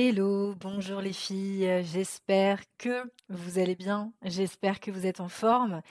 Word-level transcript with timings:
Hello, 0.00 0.54
bonjour 0.60 1.00
les 1.00 1.12
filles, 1.12 1.82
j'espère 1.82 2.60
que 2.78 3.02
vous 3.30 3.58
allez 3.58 3.74
bien, 3.74 4.12
j'espère 4.22 4.78
que 4.78 4.92
vous 4.92 5.06
êtes 5.06 5.18
en 5.18 5.28
forme 5.28 5.82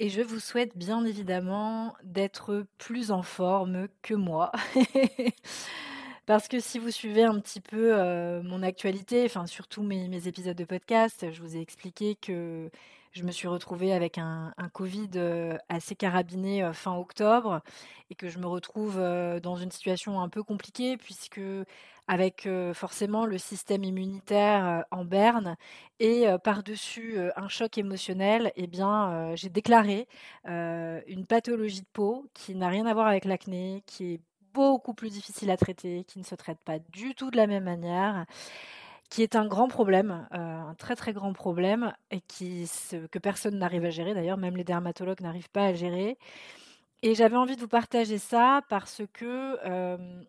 et 0.00 0.08
je 0.08 0.20
vous 0.20 0.40
souhaite 0.40 0.76
bien 0.76 1.04
évidemment 1.04 1.94
d'être 2.02 2.66
plus 2.76 3.12
en 3.12 3.22
forme 3.22 3.86
que 4.02 4.14
moi. 4.14 4.50
Parce 6.26 6.46
que 6.46 6.60
si 6.60 6.78
vous 6.78 6.90
suivez 6.92 7.24
un 7.24 7.40
petit 7.40 7.60
peu 7.60 7.98
euh, 7.98 8.42
mon 8.44 8.62
actualité, 8.62 9.24
enfin 9.24 9.46
surtout 9.46 9.82
mes, 9.82 10.28
épisodes 10.28 10.56
de 10.56 10.64
podcast, 10.64 11.26
je 11.32 11.42
vous 11.42 11.56
ai 11.56 11.60
expliqué 11.60 12.14
que 12.14 12.70
je 13.10 13.24
me 13.24 13.32
suis 13.32 13.48
retrouvée 13.48 13.92
avec 13.92 14.18
un, 14.18 14.54
Covid 14.72 15.10
euh, 15.16 15.58
assez 15.68 15.96
carabiné 15.96 16.62
euh, 16.62 16.72
fin 16.72 16.96
octobre 16.96 17.60
et 18.10 18.14
que 18.14 18.28
je 18.28 18.38
me 18.38 18.46
retrouve 18.46 18.98
dans 19.42 19.56
une 19.56 19.72
situation 19.72 20.20
un 20.20 20.28
peu 20.28 20.44
compliquée 20.44 20.96
puisque 20.96 21.40
avec 22.06 22.48
forcément 22.74 23.26
le 23.26 23.38
système 23.38 23.84
immunitaire 23.84 24.84
en 24.90 25.04
berne 25.04 25.56
et 25.98 26.26
par-dessus 26.44 27.18
un 27.36 27.48
choc 27.48 27.78
émotionnel, 27.78 28.52
eh 28.56 28.66
bien, 28.66 29.34
j'ai 29.34 29.48
déclaré 29.48 30.08
une 30.44 31.24
pathologie 31.26 31.80
de 31.80 31.86
peau 31.92 32.28
qui 32.34 32.54
n'a 32.54 32.68
rien 32.68 32.84
à 32.86 32.92
voir 32.92 33.06
avec 33.06 33.24
l'acné, 33.24 33.82
qui 33.86 34.14
est 34.14 34.20
beaucoup 34.54 34.94
plus 34.94 35.10
difficile 35.10 35.50
à 35.50 35.56
traiter, 35.56 36.04
qui 36.04 36.18
ne 36.18 36.24
se 36.24 36.34
traite 36.34 36.60
pas 36.64 36.78
du 36.78 37.14
tout 37.14 37.30
de 37.30 37.36
la 37.36 37.46
même 37.46 37.64
manière 37.64 38.26
qui 39.12 39.22
est 39.22 39.36
un 39.36 39.46
grand 39.46 39.68
problème, 39.68 40.26
euh, 40.32 40.38
un 40.38 40.74
très 40.74 40.96
très 40.96 41.12
grand 41.12 41.34
problème, 41.34 41.92
et 42.10 42.22
qui, 42.22 42.66
que 43.10 43.18
personne 43.18 43.58
n'arrive 43.58 43.84
à 43.84 43.90
gérer, 43.90 44.14
d'ailleurs 44.14 44.38
même 44.38 44.56
les 44.56 44.64
dermatologues 44.64 45.20
n'arrivent 45.20 45.50
pas 45.50 45.66
à 45.66 45.74
gérer. 45.74 46.16
Et 47.02 47.14
j'avais 47.14 47.36
envie 47.36 47.56
de 47.56 47.60
vous 47.60 47.68
partager 47.68 48.16
ça 48.16 48.62
parce 48.70 49.02
que 49.12 49.58
euh, 49.66 50.22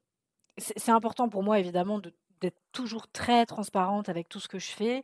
c'est 0.58 0.92
important 0.92 1.30
pour 1.30 1.44
moi 1.44 1.60
évidemment 1.60 2.02
d'être 2.44 2.60
toujours 2.72 3.08
très 3.08 3.46
transparente 3.46 4.10
avec 4.10 4.30
tout 4.30 4.40
ce 4.40 4.48
que 4.48 4.60
je 4.60 4.72
fais. 4.72 5.04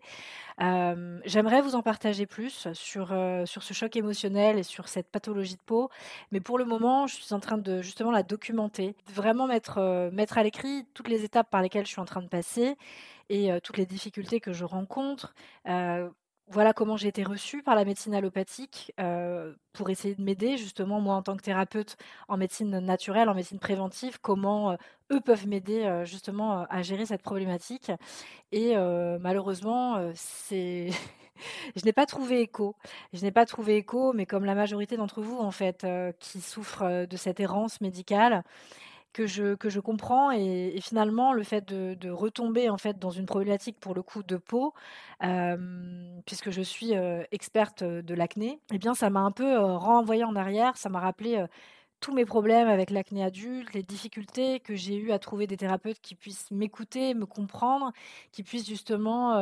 J'aimerais 0.60 1.62
vous 1.62 1.76
en 1.76 1.82
partager 1.82 2.26
plus 2.26 2.68
sur, 2.74 3.08
sur 3.46 3.64
ce 3.64 3.74
choc 3.74 3.96
émotionnel 3.96 4.60
et 4.60 4.64
sur 4.64 4.88
cette 4.88 5.10
pathologie 5.10 5.56
de 5.56 5.62
peau, 5.66 5.90
mais 6.32 6.40
pour 6.42 6.58
le 6.58 6.66
moment, 6.66 7.08
je 7.08 7.16
suis 7.16 7.34
en 7.34 7.40
train 7.40 7.58
de 7.58 7.82
justement 7.82 8.12
la 8.12 8.24
documenter, 8.24 8.96
vraiment 9.14 9.48
mettre, 9.48 10.10
mettre 10.14 10.38
à 10.38 10.44
l'écrit 10.44 10.86
toutes 10.94 11.08
les 11.08 11.24
étapes 11.24 11.50
par 11.50 11.62
lesquelles 11.62 11.86
je 11.86 11.92
suis 11.92 12.02
en 12.02 12.06
train 12.06 12.22
de 12.22 12.28
passer 12.28 12.76
et 13.30 13.50
toutes 13.64 13.78
les 13.78 13.86
difficultés 13.86 14.40
que 14.40 14.54
je 14.54 14.66
rencontre. 14.66 15.34
Voilà 16.50 16.74
comment 16.74 16.98
j'ai 16.98 17.08
été 17.08 17.24
reçue 17.24 17.62
par 17.62 17.76
la 17.76 17.86
médecine 17.86 18.14
allopathique 18.16 18.94
pour 19.74 19.90
essayer 19.90 20.16
de 20.16 20.22
m'aider 20.22 20.58
justement 20.58 21.00
moi 21.00 21.16
en 21.16 21.22
tant 21.22 21.38
que 21.38 21.44
thérapeute 21.44 21.96
en 22.28 22.38
médecine 22.38 22.80
naturelle, 22.80 23.30
en 23.30 23.36
médecine 23.36 23.60
préventive, 23.60 24.20
comment 24.20 24.76
eux 25.12 25.22
peuvent 25.22 25.48
m'aider 25.48 26.04
justement 26.06 26.66
à 26.70 26.82
gérer 26.82 27.06
cette 27.06 27.22
problématique. 27.22 27.92
Et 28.52 28.76
malheureusement, 28.76 30.12
c'est 30.16 30.90
je 31.76 31.86
n'ai 31.86 31.94
pas 31.94 32.06
trouvé 32.06 32.42
écho. 32.42 32.76
Je 33.14 33.22
n'ai 33.22 33.32
pas 33.32 33.46
trouvé 33.46 33.78
écho, 33.78 34.14
mais 34.14 34.26
comme 34.26 34.46
la 34.46 34.56
majorité 34.56 34.98
d'entre 34.98 35.22
vous, 35.22 35.38
en 35.38 35.52
fait, 35.52 35.86
qui 36.20 36.42
souffrent 36.42 37.06
de 37.06 37.18
cette 37.18 37.40
errance 37.40 37.80
médicale, 37.82 38.44
que 39.14 39.28
je, 39.28 39.56
que 39.56 39.70
je 39.70 39.80
comprends 39.80 40.32
et, 40.32 40.78
finalement 40.82 41.34
le 41.34 41.44
fait 41.44 41.66
de, 41.68 42.10
retomber 42.10 42.70
en 42.70 42.78
fait 42.78 43.00
dans 43.00 43.10
une 43.10 43.26
problématique 43.26 43.80
pour 43.80 43.94
le 43.94 44.02
coup 44.02 44.24
de 44.24 44.38
peau, 44.38 44.74
puisque 46.26 46.52
je 46.52 46.62
suis 46.62 46.94
experte 47.32 47.84
de 47.84 48.14
l'acné, 48.14 48.60
eh 48.74 48.78
bien 48.78 48.94
ça 48.94 49.10
m'a 49.10 49.22
un 49.22 49.32
peu 49.32 49.58
renvoyé 49.58 50.24
en 50.24 50.36
arrière, 50.36 50.78
ça 50.78 50.90
m'a 50.90 51.00
rappelé 51.00 51.46
tous 52.00 52.14
mes 52.14 52.26
problèmes 52.26 52.70
avec 52.70 52.92
l'acné 52.92 53.24
adulte, 53.24 53.74
les 53.74 53.84
difficultés 53.84 54.62
que 54.62 54.74
j'ai 54.74 54.96
eu 54.96 55.12
à 55.12 55.20
trouver 55.20 55.48
des 55.48 55.58
thérapeutes 55.58 56.00
qui 56.02 56.16
puissent 56.16 56.50
m'écouter, 56.50 57.14
me 57.14 57.26
comprendre, 57.26 57.92
qui 58.32 58.44
puissent 58.44 58.68
justement 58.68 59.34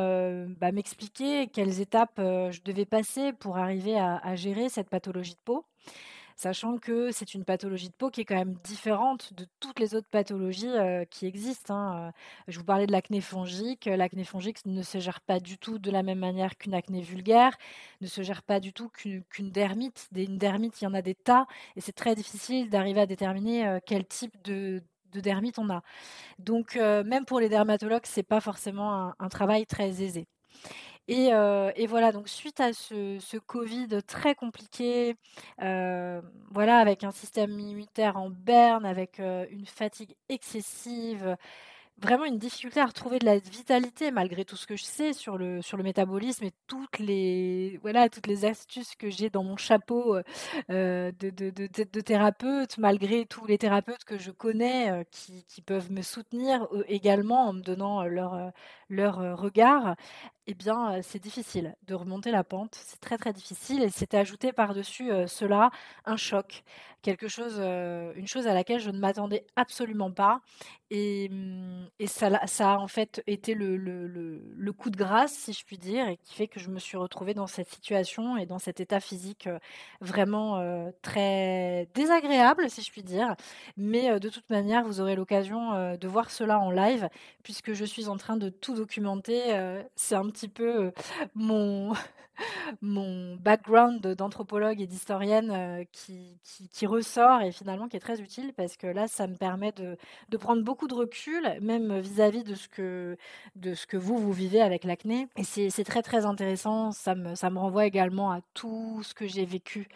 bah, 0.60 0.72
m'expliquer 0.72 1.48
quelles 1.48 1.80
étapes 1.80 2.16
je 2.18 2.60
devais 2.64 2.86
passer 2.86 3.32
pour 3.32 3.58
arriver 3.58 3.98
à 3.98 4.34
gérer 4.34 4.68
cette 4.68 4.90
pathologie 4.90 5.34
de 5.34 5.40
peau 5.44 5.64
sachant 6.38 6.78
que 6.78 7.10
c'est 7.10 7.34
une 7.34 7.44
pathologie 7.44 7.88
de 7.88 7.94
peau 7.94 8.10
qui 8.10 8.20
est 8.20 8.24
quand 8.24 8.36
même 8.36 8.54
différente 8.62 9.34
de 9.34 9.44
toutes 9.58 9.80
les 9.80 9.94
autres 9.96 10.06
pathologies 10.08 10.72
qui 11.10 11.26
existent. 11.26 11.74
Hein, 11.74 12.12
je 12.46 12.58
vous 12.58 12.64
parlais 12.64 12.86
de 12.86 12.92
l'acné 12.92 13.20
fongique. 13.20 13.86
L'acné 13.86 14.24
fongique 14.24 14.64
ne 14.64 14.82
se 14.82 14.98
gère 14.98 15.20
pas 15.20 15.40
du 15.40 15.58
tout 15.58 15.78
de 15.78 15.90
la 15.90 16.04
même 16.04 16.20
manière 16.20 16.56
qu'une 16.56 16.74
acné 16.74 17.00
vulgaire, 17.02 17.58
ne 18.00 18.06
se 18.06 18.22
gère 18.22 18.42
pas 18.42 18.60
du 18.60 18.72
tout 18.72 18.88
qu'une 18.88 19.50
dermite. 19.50 20.08
Une 20.14 20.38
dermite, 20.38 20.80
il 20.80 20.84
y 20.84 20.86
en 20.86 20.94
a 20.94 21.02
des 21.02 21.16
tas, 21.16 21.46
et 21.76 21.80
c'est 21.80 21.92
très 21.92 22.14
difficile 22.14 22.70
d'arriver 22.70 23.00
à 23.00 23.06
déterminer 23.06 23.78
quel 23.84 24.06
type 24.06 24.40
de 24.44 24.82
dermite 25.12 25.58
on 25.58 25.70
a. 25.70 25.82
Donc 26.38 26.76
même 26.76 27.24
pour 27.24 27.40
les 27.40 27.48
dermatologues, 27.48 28.06
c'est 28.06 28.22
pas 28.22 28.40
forcément 28.40 29.12
un, 29.18 29.28
travail 29.28 29.66
très 29.66 30.02
aisé. 30.02 30.26
Et, 31.08 31.86
voilà, 31.86 32.12
donc 32.12 32.28
suite 32.28 32.60
à 32.60 32.72
ce, 32.72 33.38
Covid 33.38 34.02
très 34.06 34.34
compliqué, 34.34 35.16
voilà, 35.58 36.78
avec 36.78 37.04
un 37.04 37.10
système 37.10 37.58
immunitaire 37.58 38.16
en 38.16 38.30
berne, 38.30 38.84
avec 38.84 39.18
une 39.18 39.66
fatigue 39.66 40.14
excessive, 40.28 41.36
vraiment 42.00 42.24
une 42.24 42.38
difficulté 42.38 42.80
à 42.80 42.86
retrouver 42.86 43.18
de 43.18 43.26
la 43.26 43.38
vitalité 43.38 44.10
malgré 44.10 44.44
tout 44.44 44.56
ce 44.56 44.66
que 44.66 44.76
je 44.76 44.84
sais 44.84 45.12
sur 45.12 45.36
le, 45.36 45.62
sur 45.62 45.76
le 45.76 45.82
métabolisme 45.82 46.44
et 46.44 46.52
toutes 46.66 46.98
les, 46.98 47.78
voilà, 47.82 48.08
toutes 48.08 48.26
les 48.26 48.44
astuces 48.44 48.94
que 48.94 49.10
j'ai 49.10 49.30
dans 49.30 49.42
mon 49.42 49.56
chapeau 49.56 50.16
de, 50.68 51.12
de, 51.20 51.50
de, 51.50 52.00
thérapeute, 52.00 52.78
malgré 52.78 53.26
tous 53.26 53.46
les 53.46 53.58
thérapeutes 53.58 54.04
que 54.04 54.18
je 54.18 54.30
connais 54.30 55.06
qui, 55.10 55.44
qui, 55.48 55.62
peuvent 55.62 55.90
me 55.90 56.02
soutenir 56.02 56.68
également 56.86 57.48
en 57.48 57.52
me 57.52 57.62
donnant 57.62 58.04
leur, 58.04 58.52
leur 58.88 59.38
regard 59.38 59.96
eh 60.50 60.54
bien, 60.54 61.02
c'est 61.02 61.22
difficile 61.22 61.76
de 61.86 61.94
remonter 61.94 62.30
la 62.30 62.42
pente. 62.42 62.74
C'est 62.74 63.00
très 63.00 63.18
très 63.18 63.34
difficile 63.34 63.82
et 63.82 63.90
c'est 63.90 64.14
ajouté 64.14 64.50
par-dessus 64.50 65.10
cela 65.26 65.70
un 66.06 66.16
choc, 66.16 66.64
quelque 67.02 67.28
chose, 67.28 67.60
une 67.60 68.26
chose 68.26 68.46
à 68.46 68.54
laquelle 68.54 68.80
je 68.80 68.90
ne 68.90 68.98
m'attendais 68.98 69.44
absolument 69.56 70.10
pas. 70.10 70.40
Et, 70.90 71.28
mmh, 71.28 71.88
ça, 72.06 72.46
ça, 72.46 72.72
a 72.72 72.78
en 72.78 72.88
fait 72.88 73.22
été 73.26 73.52
le, 73.54 73.76
le, 73.76 74.72
coup 74.72 74.88
de 74.90 74.96
grâce, 74.96 75.32
si 75.32 75.52
je 75.52 75.64
puis 75.64 75.76
dire, 75.76 76.08
et 76.08 76.16
qui 76.16 76.34
fait 76.34 76.48
que 76.48 76.60
je 76.60 76.70
me 76.70 76.78
suis 76.78 76.96
retrouvée 76.96 77.34
dans 77.34 77.46
cette 77.46 77.68
situation 77.68 78.36
et 78.38 78.46
dans 78.46 78.58
cet 78.58 78.80
état 78.80 79.00
physique 79.00 79.48
vraiment 80.00 80.90
très 81.02 81.88
désagréable, 81.94 82.70
si 82.70 82.82
je 82.82 82.90
puis 82.90 83.02
dire. 83.02 83.34
Mais 83.76 84.18
de 84.18 84.28
toute 84.28 84.48
manière, 84.50 84.84
vous 84.84 85.00
aurez 85.00 85.16
l'occasion 85.16 85.96
de 85.96 86.08
voir 86.08 86.30
cela 86.30 86.58
en 86.58 86.70
live, 86.70 87.08
puisque 87.42 87.72
je 87.74 87.84
suis 87.84 88.08
en 88.08 88.16
train 88.16 88.36
de 88.36 88.48
tout 88.48 88.74
documenter. 88.74 89.40
C'est 89.96 90.14
un 90.14 90.28
petit 90.30 90.37
peu 90.46 90.92
mon, 91.34 91.94
mon 92.80 93.34
background 93.36 94.06
d'anthropologue 94.14 94.80
et 94.80 94.86
d'historienne 94.86 95.84
qui, 95.90 96.38
qui, 96.70 96.86
ressort 96.86 97.40
et 97.40 97.50
finalement 97.50 97.88
qui 97.88 97.96
est 97.96 98.00
très 98.00 98.20
utile 98.20 98.52
parce 98.56 98.76
que 98.76 98.86
là, 98.86 99.08
ça 99.08 99.26
me 99.26 99.34
permet 99.34 99.72
de, 99.72 99.96
de 100.28 100.36
prendre 100.36 100.62
beaucoup 100.62 100.86
de 100.86 100.94
recul, 100.94 101.42
même 101.60 101.98
vis-à-vis 101.98 102.44
de, 102.44 102.54
ce 102.54 102.68
que, 102.68 103.16
de 103.56 103.74
ce 103.74 103.86
que 103.86 103.96
vous, 103.96 104.16
vous 104.18 104.32
vivez 104.32 104.60
avec 104.60 104.84
l'acné. 104.84 105.26
Et 105.36 105.42
c'est 105.44 105.84
très, 105.84 106.02
très 106.02 106.26
intéressant. 106.26 106.92
Ça 106.92 107.14
me, 107.14 107.34
ça 107.34 107.50
me 107.50 107.58
renvoie 107.58 107.86
également 107.86 108.30
à 108.30 108.40
tout 108.54 109.02
ce 109.02 109.14
que 109.14 109.26
j'ai 109.26 109.44
vécu 109.44 109.88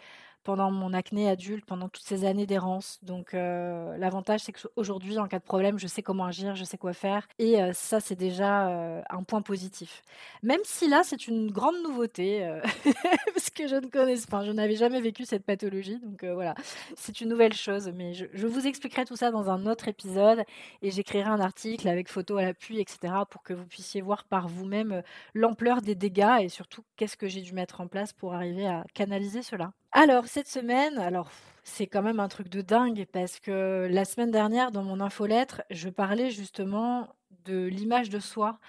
pendant 0.43 0.71
mon 0.71 0.93
acné 0.93 1.29
adulte, 1.29 1.65
pendant 1.65 1.89
toutes 1.89 2.05
ces 2.05 2.25
années 2.25 2.45
d'errance. 2.45 2.99
Donc 3.03 3.33
euh, 3.33 3.97
l'avantage, 3.97 4.41
c'est 4.41 4.51
qu'aujourd'hui, 4.51 5.17
en 5.17 5.27
cas 5.27 5.39
de 5.39 5.43
problème, 5.43 5.79
je 5.79 5.87
sais 5.87 6.01
comment 6.01 6.25
agir, 6.25 6.55
je 6.55 6.63
sais 6.63 6.77
quoi 6.77 6.93
faire. 6.93 7.27
Et 7.39 7.61
euh, 7.61 7.71
ça, 7.73 7.99
c'est 7.99 8.15
déjà 8.15 8.69
euh, 8.69 9.01
un 9.09 9.23
point 9.23 9.41
positif. 9.41 10.03
Même 10.43 10.59
si 10.63 10.87
là, 10.87 11.01
c'est 11.03 11.27
une 11.27 11.51
grande 11.51 11.81
nouveauté, 11.83 12.47
parce 13.33 13.49
que 13.49 13.67
je 13.67 13.75
ne 13.75 13.87
connais 13.87 14.15
pas, 14.29 14.43
je 14.43 14.51
n'avais 14.51 14.75
jamais 14.75 15.01
vécu 15.01 15.25
cette 15.25 15.45
pathologie. 15.45 15.99
Donc 15.99 16.23
voilà, 16.23 16.55
c'est 16.95 17.21
une 17.21 17.29
nouvelle 17.29 17.53
chose. 17.53 17.91
Mais 17.95 18.13
je, 18.13 18.25
je, 18.33 18.47
vous 18.47 18.67
expliquerai 18.67 19.05
tout 19.05 19.15
ça 19.15 19.31
dans 19.31 19.49
un 19.49 19.65
autre 19.65 19.87
épisode. 19.87 20.43
Et 20.81 20.91
j'écrirai 20.91 21.29
un 21.29 21.39
article 21.39 21.87
avec 21.87 22.09
photo 22.09 22.37
à 22.37 22.43
l'appui, 22.43 22.79
etc., 22.79 23.13
pour 23.29 23.43
que 23.43 23.53
vous 23.53 23.65
puissiez 23.65 24.01
voir 24.01 24.25
par 24.25 24.47
vous-même 24.47 25.03
l'ampleur 25.33 25.81
des 25.81 25.95
dégâts 25.95 26.41
et 26.41 26.49
surtout 26.49 26.83
qu'est-ce 26.95 27.17
que 27.17 27.27
j'ai 27.27 27.41
dû 27.41 27.53
mettre 27.53 27.81
en 27.81 27.87
place 27.87 28.13
pour 28.13 28.33
arriver 28.33 28.67
à 28.67 28.85
canaliser 28.93 29.41
cela. 29.41 29.73
Alors, 29.95 30.25
cette 30.27 30.47
semaine, 30.47 30.97
alors 30.97 31.29
c'est 31.63 31.85
quand 31.87 32.01
même 32.01 32.19
un 32.19 32.27
truc 32.27 32.49
de 32.49 32.61
dingue 32.61 33.05
parce 33.13 33.39
que 33.39 33.87
la 33.89 34.05
semaine 34.05 34.31
dernière, 34.31 34.71
dans 34.71 34.83
mon 34.83 34.99
infolettre, 34.99 35.61
je 35.69 35.89
parlais 35.89 36.31
justement 36.31 37.09
de 37.45 37.65
l'image 37.67 38.09
de 38.09 38.19
soi 38.19 38.59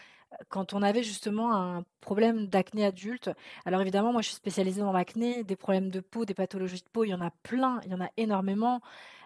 quand 0.50 0.74
on 0.74 0.82
avait 0.82 1.02
justement 1.04 1.54
un 1.56 1.84
problème 2.00 2.46
d'acné 2.48 2.84
adulte. 2.84 3.30
Alors 3.64 3.80
évidemment, 3.80 4.12
moi 4.12 4.22
je 4.22 4.28
suis 4.28 4.36
spécialisée 4.36 4.82
dans 4.82 4.92
l'acné, 4.92 5.44
des 5.44 5.56
problèmes 5.56 5.90
de 5.90 6.00
peau, 6.00 6.24
des 6.26 6.34
pathologies 6.34 6.82
de 6.82 6.90
peau, 6.92 7.04
il 7.04 7.10
y 7.10 7.14
en 7.14 7.22
a 7.22 7.30
plein, 7.42 7.80
il 7.86 7.92
y 7.92 7.94
en 7.94 8.02
a 8.02 8.10
énormément. 8.18 8.80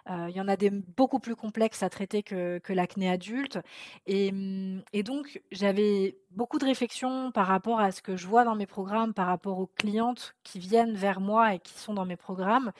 Euh, 0.09 0.27
il 0.29 0.35
y 0.35 0.41
en 0.41 0.47
a 0.47 0.55
des 0.55 0.71
beaucoup 0.71 1.19
plus 1.19 1.35
complexes 1.35 1.83
à 1.83 1.89
traiter 1.89 2.23
que, 2.23 2.61
l'acné 2.69 3.09
adulte. 3.09 3.59
Mmh, 4.07 4.79
et, 4.93 5.03
donc, 5.03 5.41
j'avais 5.51 6.17
beaucoup 6.31 6.57
de 6.57 6.65
réflexions 6.65 7.31
par 7.31 7.47
rapport 7.47 7.79
à 7.79 7.91
ce 7.91 8.01
que 8.01 8.15
je 8.17 8.27
vois 8.27 8.43
dans 8.43 8.55
mes 8.55 8.65
programmes, 8.65 9.13
par 9.13 9.27
rapport 9.27 9.59
aux 9.59 9.67
clientes 9.67 10.35
qui 10.43 10.59
viennent 10.59 10.95
vers 10.95 11.21
moi 11.21 11.53
et 11.55 11.59
qui 11.59 11.73
sont 11.73 11.93
dans 11.93 12.05
mes 12.05 12.15
programmes. 12.15 12.71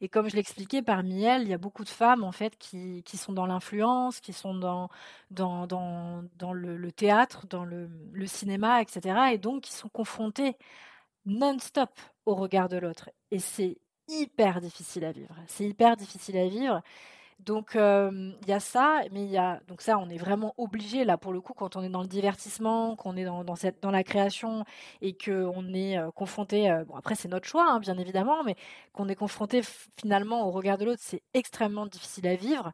Et 0.00 0.08
comme 0.08 0.28
je 0.28 0.36
l'expliquais, 0.36 0.82
parmi 0.82 1.24
elles, 1.24 1.42
il 1.42 1.48
y 1.48 1.54
a 1.54 1.58
beaucoup 1.58 1.84
de 1.84 1.88
femmes 1.88 2.22
en 2.22 2.32
fait 2.32 2.56
qui, 2.58 3.02
sont 3.16 3.32
dans 3.32 3.46
l'influence, 3.46 4.20
qui 4.20 4.32
sont 4.32 4.54
dans, 4.54 4.88
le, 5.30 6.90
théâtre, 6.90 7.46
dans 7.48 7.64
le, 7.64 7.88
le, 8.12 8.26
cinéma, 8.26 8.82
etc. 8.82 9.32
Et 9.32 9.38
donc 9.38 9.62
qui 9.62 9.72
sont 9.72 9.88
confrontées 9.88 10.56
non-stop 11.24 11.90
au 12.26 12.34
regard 12.34 12.68
de 12.68 12.76
l'autre. 12.76 13.10
Et 13.30 13.38
c'est 13.38 13.78
hyper 14.08 14.60
difficile 14.60 15.04
à 15.04 15.12
vivre. 15.12 15.34
C'est 15.46 15.64
hyper 15.64 15.96
difficile 15.96 16.36
à 16.38 16.48
vivre. 16.48 16.82
Donc 17.40 17.72
il 17.74 18.48
y 18.48 18.52
a 18.52 18.60
ça, 18.60 19.02
mais 19.12 19.24
il 19.24 19.30
y 19.30 19.36
a 19.36 19.60
donc 19.68 19.82
ça, 19.82 19.98
on 19.98 20.08
est 20.08 20.16
vraiment 20.16 20.54
obligé 20.56 21.04
là 21.04 21.18
pour 21.18 21.32
le 21.34 21.40
coup 21.42 21.52
quand 21.52 21.76
on 21.76 21.82
est 21.82 21.90
dans 21.90 22.00
le 22.00 22.08
divertissement, 22.08 22.96
qu'on 22.96 23.14
est 23.16 23.24
dans, 23.24 23.56
cette 23.56 23.82
dans 23.82 23.90
la 23.90 24.02
création 24.04 24.64
et 25.02 25.12
que 25.12 25.44
on 25.54 25.74
est 25.74 25.98
confronté. 26.14 26.74
bon 26.88 26.96
après 26.96 27.14
c'est 27.14 27.28
notre 27.28 27.46
choix 27.46 27.70
hein, 27.70 27.78
bien 27.80 27.98
évidemment, 27.98 28.42
mais 28.42 28.56
qu'on 28.94 29.08
est 29.08 29.14
confronté 29.14 29.60
finalement 30.00 30.48
au 30.48 30.50
regard 30.50 30.78
de 30.78 30.86
l'autre, 30.86 31.02
c'est 31.04 31.22
extrêmement 31.34 31.86
difficile 31.86 32.26
à 32.26 32.36
vivre. 32.36 32.72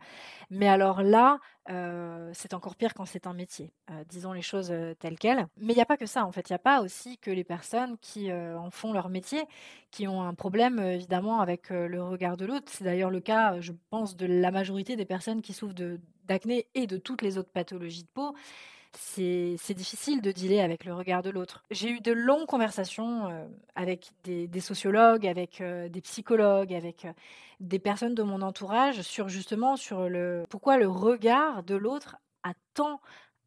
Mais 0.50 0.68
alors 0.68 1.02
là, 1.02 1.38
c'est 1.66 2.54
encore 2.54 2.76
pire 2.76 2.94
quand 2.94 3.04
c'est 3.04 3.26
un 3.26 3.34
métier. 3.34 3.72
disons 4.08 4.32
les 4.32 4.42
choses 4.42 4.72
telles 4.98 5.18
quelles. 5.18 5.46
Mais 5.56 5.72
il 5.72 5.76
n'y 5.76 5.82
a 5.82 5.86
pas 5.86 5.96
que 5.96 6.06
ça 6.06 6.24
en 6.24 6.32
fait. 6.32 6.48
Il 6.50 6.52
n'y 6.52 6.56
a 6.56 6.60
pas 6.60 6.82
aussi 6.82 7.18
que 7.18 7.30
les 7.30 7.44
personnes 7.44 7.96
qui 7.98 8.32
en 8.32 8.70
font 8.70 8.92
leur 8.92 9.08
métier 9.08 9.44
qui 9.90 10.08
ont 10.08 10.22
un 10.22 10.34
problème 10.34 10.78
évidemment 10.78 11.40
avec 11.40 11.70
le 11.70 12.02
regard 12.02 12.36
de 12.36 12.46
l'autre. 12.46 12.70
C'est 12.72 12.84
d'ailleurs 12.84 13.10
le 13.10 13.20
cas, 13.20 13.60
je 13.60 13.72
pense, 13.90 14.16
de 14.16 14.26
la 14.26 14.50
majorité 14.50 14.96
des 14.96 15.04
personnes 15.04 15.42
qui 15.42 15.52
souffrent 15.52 15.74
d'acné 16.24 16.66
et 16.74 16.86
de 16.86 16.96
toutes 16.96 17.22
les 17.22 17.38
autres 17.38 17.50
pathologies 17.52 18.04
de 18.04 18.08
peau 18.08 18.34
c'est 18.96 19.74
difficile 19.74 20.20
de 20.20 20.32
dealer 20.32 20.60
avec 20.60 20.84
le 20.84 20.94
regard 20.94 21.22
de 21.22 21.30
l'autre. 21.30 21.64
J'ai 21.70 21.90
eu 21.90 22.00
de 22.00 22.12
longues 22.12 22.46
conversations 22.46 23.28
euh, 23.28 23.46
avec 23.74 24.12
des, 24.24 24.60
sociologues, 24.60 25.26
avec 25.26 25.60
euh, 25.60 25.88
des 25.88 26.00
psychologues, 26.00 26.74
avec 26.74 27.04
euh, 27.04 27.12
des 27.60 27.78
personnes 27.78 28.14
de 28.14 28.22
mon 28.22 28.42
entourage 28.42 29.02
sur 29.02 29.28
justement 29.28 29.76
sur 29.76 30.08
le 30.08 30.44
pourquoi 30.48 30.76
le 30.78 30.88
regard 30.88 31.62
de 31.62 31.74
l'autre 31.74 32.16
a 32.42 32.52
tant 32.74 33.00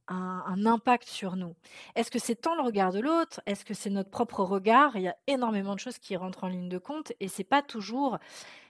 un, 0.08 0.66
impact 0.66 1.08
sur 1.08 1.36
nous. 1.36 1.56
Est-ce 1.96 2.12
que 2.12 2.20
c'est 2.20 2.36
tant 2.36 2.56
le 2.56 2.62
regard 2.62 2.92
de 2.92 3.00
l'autre? 3.00 3.42
Est-ce 3.46 3.66
que 3.66 3.74
c'est 3.74 3.90
notre 3.90 4.10
propre 4.10 4.42
regard? 4.44 4.96
Il 4.96 5.04
y 5.04 5.08
a 5.08 5.16
énormément 5.28 5.76
de 5.76 5.80
choses 5.80 5.98
qui 5.98 6.16
rentrent 6.16 6.44
en 6.44 6.48
ligne 6.48 6.70
de 6.70 6.78
compte 6.78 7.14
et 7.20 7.28
c'est 7.28 7.44
pas 7.44 7.62
toujours 7.62 8.18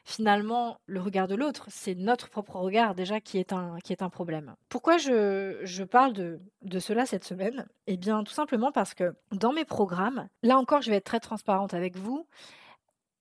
finalement 0.03 0.79
le 0.85 1.01
regard 1.01 1.27
de 1.27 1.35
l'autre, 1.35 1.65
c'est 1.69 1.95
notre 1.95 2.29
propre 2.29 2.57
regard 2.57 2.93
déjà 2.93 3.19
qui 3.19 3.39
est 3.39 3.53
un, 3.53 3.77
qui 3.83 3.91
est 3.91 4.03
un 4.03 4.09
problème. 4.09 4.55
Pourquoi 4.69 4.97
je, 4.97 5.59
je 5.63 5.83
parle 5.83 6.13
de, 6.13 6.39
de, 6.61 6.79
cela 6.79 7.05
cette 7.07 7.23
semaine? 7.23 7.67
Eh 7.87 7.97
bien 7.97 8.23
tout 8.23 8.33
simplement 8.33 8.71
parce 8.71 8.93
que 8.93 9.15
dans 9.31 9.51
mes 9.51 9.65
programmes, 9.65 10.27
là 10.43 10.57
encore 10.57 10.81
je 10.81 10.91
vais 10.91 10.97
être 10.97 11.05
très 11.05 11.19
transparente 11.19 11.73
avec 11.73 11.97
vous, 11.97 12.27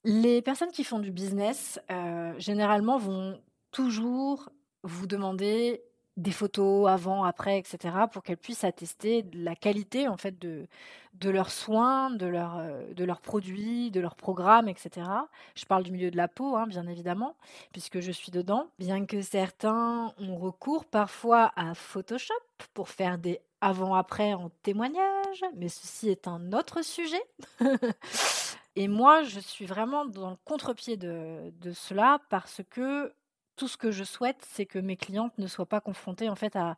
les 0.05 0.43
personnes 0.43 0.71
qui 0.71 0.85
font 0.85 0.99
du 0.99 1.11
business, 1.11 1.81
euh, 1.91 2.35
généralement, 2.39 2.99
vont 2.99 3.41
toujours 3.71 4.51
vous 4.83 5.07
demander 5.07 5.83
des 6.17 6.31
photos 6.31 6.89
avant, 6.89 7.25
après, 7.25 7.59
etc., 7.59 7.79
pour 8.13 8.23
qu'elles 8.23 8.37
puissent 8.37 8.65
attester 8.65 9.25
la 9.33 9.57
qualité 9.57 10.07
en 10.07 10.17
fait 10.17 10.39
de, 10.39 10.67
de 11.15 11.31
leurs 11.31 11.51
soins, 11.51 12.11
de, 12.11 12.31
euh, 12.33 12.95
de 12.95 13.05
leurs 13.05 13.21
produits, 13.21 13.91
de 13.91 14.01
leurs 14.01 14.15
programmes, 14.15 14.69
etc. 14.69 15.07
Je 15.55 15.65
parle 15.65 15.83
du 15.83 15.93
milieu 15.93 16.11
de 16.11 16.17
la 16.17 16.29
peau, 16.29 16.57
hein, 16.57 16.67
bien 16.67 16.87
évidemment, 16.87 17.35
puisque 17.73 18.01
je 18.01 18.13
suis 18.13 18.31
dedans. 18.31 18.69
Bien 18.79 19.07
que 19.07 19.23
certains 19.23 20.13
ont 20.19 20.37
recours 20.37 20.85
parfois 20.85 21.53
à 21.57 21.75
Photoshop 21.75 22.35
pour 22.75 22.89
faire 22.89 23.19
des 23.19 23.41
avant-après 23.61 24.35
en 24.35 24.51
témoignage, 24.63 25.43
mais 25.57 25.69
ceci 25.69 26.11
est 26.11 26.29
un 26.29 26.53
autre 26.53 26.83
sujet. 26.83 27.23
Et 28.77 28.89
moi, 28.89 29.23
je 29.23 29.41
suis 29.41 29.65
vraiment 29.65 30.05
dans 30.05 30.31
le 30.31 30.37
contre-pied 30.45 30.99
de, 30.99 31.51
de 31.61 31.73
cela 31.73 32.19
parce 32.29 32.61
que 32.69 33.15
tout 33.57 33.69
ce 33.69 33.77
que 33.77 33.91
je 33.91 34.05
souhaite, 34.05 34.39
c'est 34.49 34.67
que 34.67 34.79
mes 34.79 34.97
clientes 34.97 35.37
ne 35.39 35.47
soient 35.47 35.67
pas 35.67 35.81
confrontées 35.81 36.29
en 36.29 36.35
fait 36.35 36.57
à, 36.57 36.77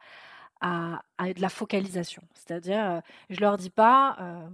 de 1.21 1.41
la 1.41 1.49
focalisation. 1.49 2.23
C'est-à-dire, 2.35 2.85
euh, 2.85 3.01
je 3.31 3.41
leur 3.41 3.57
dis 3.57 3.71
pas 3.71 4.17
euh, 4.21 4.49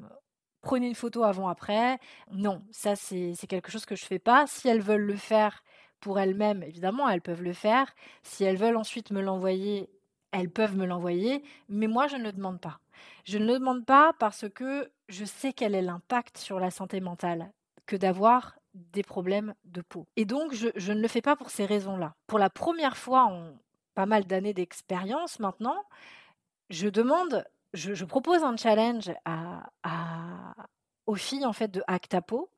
prenez 0.62 0.86
une 0.88 0.94
photo 0.94 1.24
avant-après. 1.24 1.98
Non, 2.30 2.62
ça 2.70 2.96
c'est 2.96 3.34
quelque 3.48 3.70
chose 3.70 3.84
que 3.84 3.96
je 3.96 4.04
fais 4.04 4.19
pas. 4.19 4.46
Si 4.46 4.69
elles 4.69 4.80
veulent 4.80 5.02
le 5.02 5.16
faire 5.16 5.62
pour 6.00 6.19
elles-mêmes, 6.19 6.62
évidemment, 6.62 7.08
elles 7.08 7.20
peuvent 7.20 7.42
le 7.42 7.52
faire. 7.52 7.92
Si 8.22 8.44
elles 8.44 8.56
veulent 8.56 8.76
ensuite 8.76 9.10
me 9.10 9.20
l'envoyer, 9.20 9.90
elles 10.32 10.50
peuvent 10.50 10.76
me 10.76 10.86
l'envoyer. 10.86 11.44
Mais 11.69 11.88
moi, 11.88 12.06
je 12.06 12.16
ne 12.16 12.24
le 12.24 12.32
demande 12.32 12.60
pas. 12.60 12.80
Je 13.24 13.38
ne 13.38 13.46
le 13.46 13.54
demande 13.54 13.84
pas 13.84 14.12
parce 14.19 14.48
que 14.48 14.90
je 15.08 15.24
sais 15.24 15.52
quel 15.52 15.74
est 15.74 15.82
l'impact 15.82 16.38
sur 16.38 16.58
la 16.58 16.70
santé 16.70 17.00
mentale 17.00 17.52
que 17.86 17.96
d'avoir 17.96 18.56
des 18.74 19.02
problèmes 19.02 19.54
de 19.64 19.82
peau. 19.82 20.06
Et 20.16 20.24
donc, 20.24 20.54
je, 20.54 20.92
ne 20.92 21.00
le 21.00 21.08
fais 21.08 21.22
pas 21.22 21.36
pour 21.36 21.50
ces 21.50 21.66
raisons-là. 21.66 22.14
Pour 22.26 22.38
la 22.38 22.50
première 22.50 22.96
fois 22.96 23.24
en 23.24 23.52
pas 23.94 24.06
mal 24.06 24.24
d'années 24.24 24.54
d'expérience 24.54 25.38
maintenant, 25.38 25.76
je 26.70 26.88
demande, 26.88 27.44
je, 27.74 28.04
propose 28.04 28.42
un 28.42 28.56
challenge 28.56 29.12
à, 29.26 29.70
aux 31.06 31.14
filles 31.14 31.44
en 31.44 31.52
fait 31.52 31.69
de 31.69 31.82
Actapo. 31.86 32.50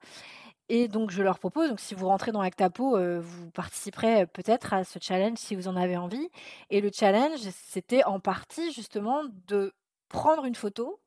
Et 0.70 0.88
donc, 0.88 1.10
je 1.10 1.22
leur 1.22 1.38
propose, 1.38 1.68
donc 1.68 1.80
si 1.80 1.94
vous 1.94 2.08
rentrez 2.08 2.32
dans 2.32 2.40
Actapo, 2.40 2.96
euh, 2.96 3.20
vous 3.20 3.50
participerez 3.50 4.26
peut-être 4.26 4.72
à 4.72 4.84
ce 4.84 4.98
challenge 4.98 5.36
si 5.36 5.54
vous 5.56 5.68
en 5.68 5.76
avez 5.76 5.96
envie. 5.96 6.30
Et 6.70 6.80
le 6.80 6.90
challenge, 6.92 7.40
c'était 7.40 8.04
en 8.04 8.18
partie 8.18 8.72
justement 8.72 9.24
de 9.46 9.74
prendre 10.08 10.46
une 10.46 10.54
photo 10.54 11.00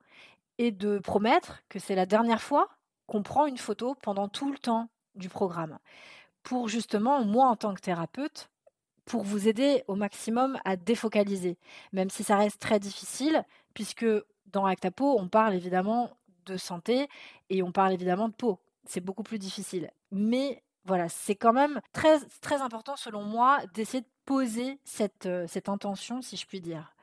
et 0.59 0.71
de 0.71 0.99
promettre 0.99 1.63
que 1.69 1.79
c'est 1.79 1.95
la 1.95 2.05
dernière 2.05 2.41
fois 2.41 2.69
qu'on 3.07 3.23
prend 3.23 3.45
une 3.47 3.57
photo 3.57 3.95
pendant 3.95 4.27
tout 4.27 4.51
le 4.51 4.59
temps 4.59 4.89
du 5.17 5.29
programme 5.29 5.77
pour 6.47 6.69
justement, 6.69 7.25
moi 7.25 7.47
en 7.47 7.57
tant 7.57 7.73
que 7.73 7.81
thérapeute, 7.81 8.49
pour 9.03 9.23
vous 9.23 9.49
aider 9.49 9.83
au 9.87 9.95
maximum 9.95 10.57
à 10.63 10.77
défocaliser, 10.77 11.57
même 11.91 12.09
si 12.09 12.23
ça 12.23 12.37
reste 12.37 12.61
très 12.61 12.79
difficile, 12.79 13.43
puisque 13.73 14.05
dans 14.45 14.65
Actapo, 14.65 15.17
on 15.19 15.27
parle 15.27 15.55
évidemment 15.55 16.09
de 16.45 16.55
santé 16.55 17.09
et 17.49 17.63
on 17.63 17.73
parle 17.73 17.91
évidemment 17.91 18.29
de 18.29 18.33
peau. 18.33 18.59
C'est 18.85 19.01
beaucoup 19.01 19.23
plus 19.23 19.39
difficile. 19.39 19.91
Mais 20.11 20.63
voilà, 20.85 21.09
c'est 21.09 21.35
quand 21.35 21.51
même 21.51 21.81
très, 21.91 22.17
très 22.39 22.61
important 22.61 22.95
selon 22.95 23.23
moi 23.23 23.59
d'essayer 23.73 24.01
de 24.01 24.09
poser 24.23 24.79
cette, 24.85 25.25
euh, 25.25 25.47
cette 25.49 25.67
intention, 25.67 26.21
si 26.21 26.37
je 26.37 26.47
puis 26.47 26.61
dire. 26.61 26.93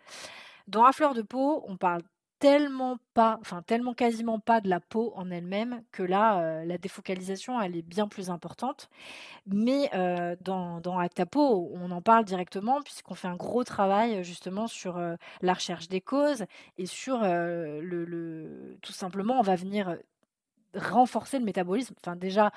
Dans 0.68 0.84
la 0.84 0.92
fleur 0.92 1.12
de 1.12 1.20
peau, 1.20 1.62
on 1.68 1.76
parle 1.76 2.00
tellement 2.44 2.98
pas, 3.14 3.38
enfin 3.40 3.62
tellement 3.62 3.94
quasiment 3.94 4.38
pas 4.38 4.60
de 4.60 4.68
la 4.68 4.78
peau 4.78 5.14
en 5.16 5.30
elle-même 5.30 5.82
que 5.92 6.02
là, 6.02 6.40
euh, 6.40 6.64
la 6.66 6.76
défocalisation, 6.76 7.58
elle 7.58 7.74
est 7.74 7.80
bien 7.80 8.06
plus 8.06 8.28
importante. 8.28 8.90
Mais 9.46 9.88
euh, 9.94 10.36
dans, 10.42 10.78
dans 10.82 10.98
Actapo, 10.98 11.70
on 11.72 11.90
en 11.90 12.02
parle 12.02 12.26
directement 12.26 12.82
puisqu'on 12.82 13.14
fait 13.14 13.28
un 13.28 13.36
gros 13.36 13.64
travail 13.64 14.22
justement 14.24 14.66
sur 14.66 14.98
euh, 14.98 15.16
la 15.40 15.54
recherche 15.54 15.88
des 15.88 16.02
causes 16.02 16.44
et 16.76 16.84
sur 16.84 17.20
le, 17.22 18.76
tout 18.82 18.92
simplement, 18.92 19.38
on 19.38 19.42
va 19.42 19.56
venir 19.56 19.96
renforcer 20.74 21.38
le 21.38 21.46
métabolisme, 21.46 21.94
enfin 21.98 22.14
déjà 22.14 22.50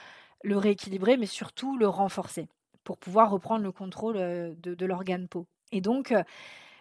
le 0.43 0.57
rééquilibrer, 0.57 1.15
mais 1.15 1.27
surtout 1.27 1.77
le 1.77 1.87
renforcer 1.87 2.49
pour 2.83 2.97
pouvoir 2.97 3.31
reprendre 3.31 3.63
le 3.63 3.71
contrôle 3.71 4.17
de, 4.17 4.75
de 4.75 4.85
l'organe 4.85 5.29
peau. 5.29 5.47
Et 5.71 5.79
donc, 5.79 6.13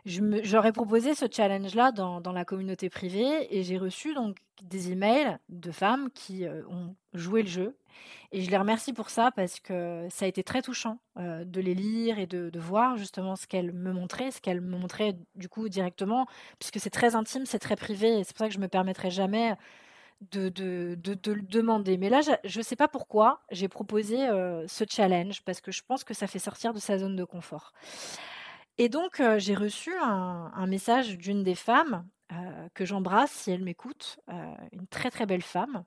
j'aurais 0.07 0.73
proposé 0.73 1.15
ce 1.15 1.27
challenge-là 1.31 1.91
dans, 1.91 2.33
la 2.33 2.45
communauté 2.45 2.89
privée 2.89 3.49
et 3.51 3.63
j'ai 3.63 3.77
reçu 3.77 4.15
donc 4.15 4.37
des 4.63 4.93
emails 4.93 5.39
de 5.49 5.71
femmes 5.73 6.11
qui 6.15 6.47
euh, 6.47 6.63
ont 6.69 6.95
joué 7.13 7.43
le 7.43 7.49
jeu. 7.49 7.77
Et 8.31 8.43
je 8.43 8.51
les 8.51 8.57
remercie 8.57 8.93
pour 8.93 9.11
ça 9.11 9.31
parce 9.31 9.59
que 9.59 10.07
ça 10.11 10.25
a 10.25 10.29
été 10.29 10.43
très 10.43 10.63
touchant 10.63 10.99
euh, 11.19 11.45
de 11.45 11.61
les 11.61 11.75
lire 11.75 12.19
et 12.19 12.27
de, 12.27 12.51
voir 12.59 12.97
justement 12.97 13.37
ce 13.37 13.47
qu'elles 13.47 13.73
me 13.73 13.93
montraient, 13.93 14.31
ce 14.31 14.41
qu'elles 14.41 14.61
me 14.61 14.79
montraient 14.79 15.17
du 15.35 15.49
coup 15.49 15.69
directement, 15.69 16.27
puisque 16.59 16.79
c'est 16.79 16.91
très 16.91 17.15
intime, 17.15 17.45
c'est 17.45 17.59
très 17.59 17.77
privé 17.77 18.19
et 18.19 18.25
c'est 18.25 18.33
pour 18.33 18.45
ça 18.45 18.49
que 18.49 18.55
je 18.55 18.61
me 18.61 18.69
permettrai 18.69 19.11
jamais 19.11 19.57
de, 20.31 20.53
le 20.57 21.43
demander. 21.43 21.99
Mais 21.99 22.09
là, 22.09 22.21
je 22.45 22.59
ne 22.59 22.63
sais 22.63 22.77
pas 22.77 22.89
pourquoi 22.89 23.43
j'ai 23.51 23.69
proposé 23.69 24.29
euh, 24.29 24.67
ce 24.69 24.85
challenge 24.89 25.43
parce 25.43 25.61
que 25.61 25.73
je 25.73 25.83
pense 25.83 26.05
que 26.05 26.15
ça 26.15 26.27
fait 26.27 26.39
sortir 26.39 26.73
de 26.73 26.79
sa 26.79 26.99
zone 26.99 27.17
de 27.17 27.25
confort. 27.25 27.73
Et 28.79 28.89
donc, 28.89 29.23
j'ai 29.39 29.55
reçu 29.55 29.95
un, 29.97 30.67
message 30.67 31.17
d'une 31.17 31.43
des 31.43 31.55
femmes 31.55 32.07
que 32.75 32.85
j'embrasse 32.85 33.31
si 33.31 33.51
elle 33.51 33.63
m'écoute, 33.63 34.19
une 34.73 34.87
très 34.89 35.11
très 35.11 35.27
belle 35.27 35.43
femme. 35.43 35.85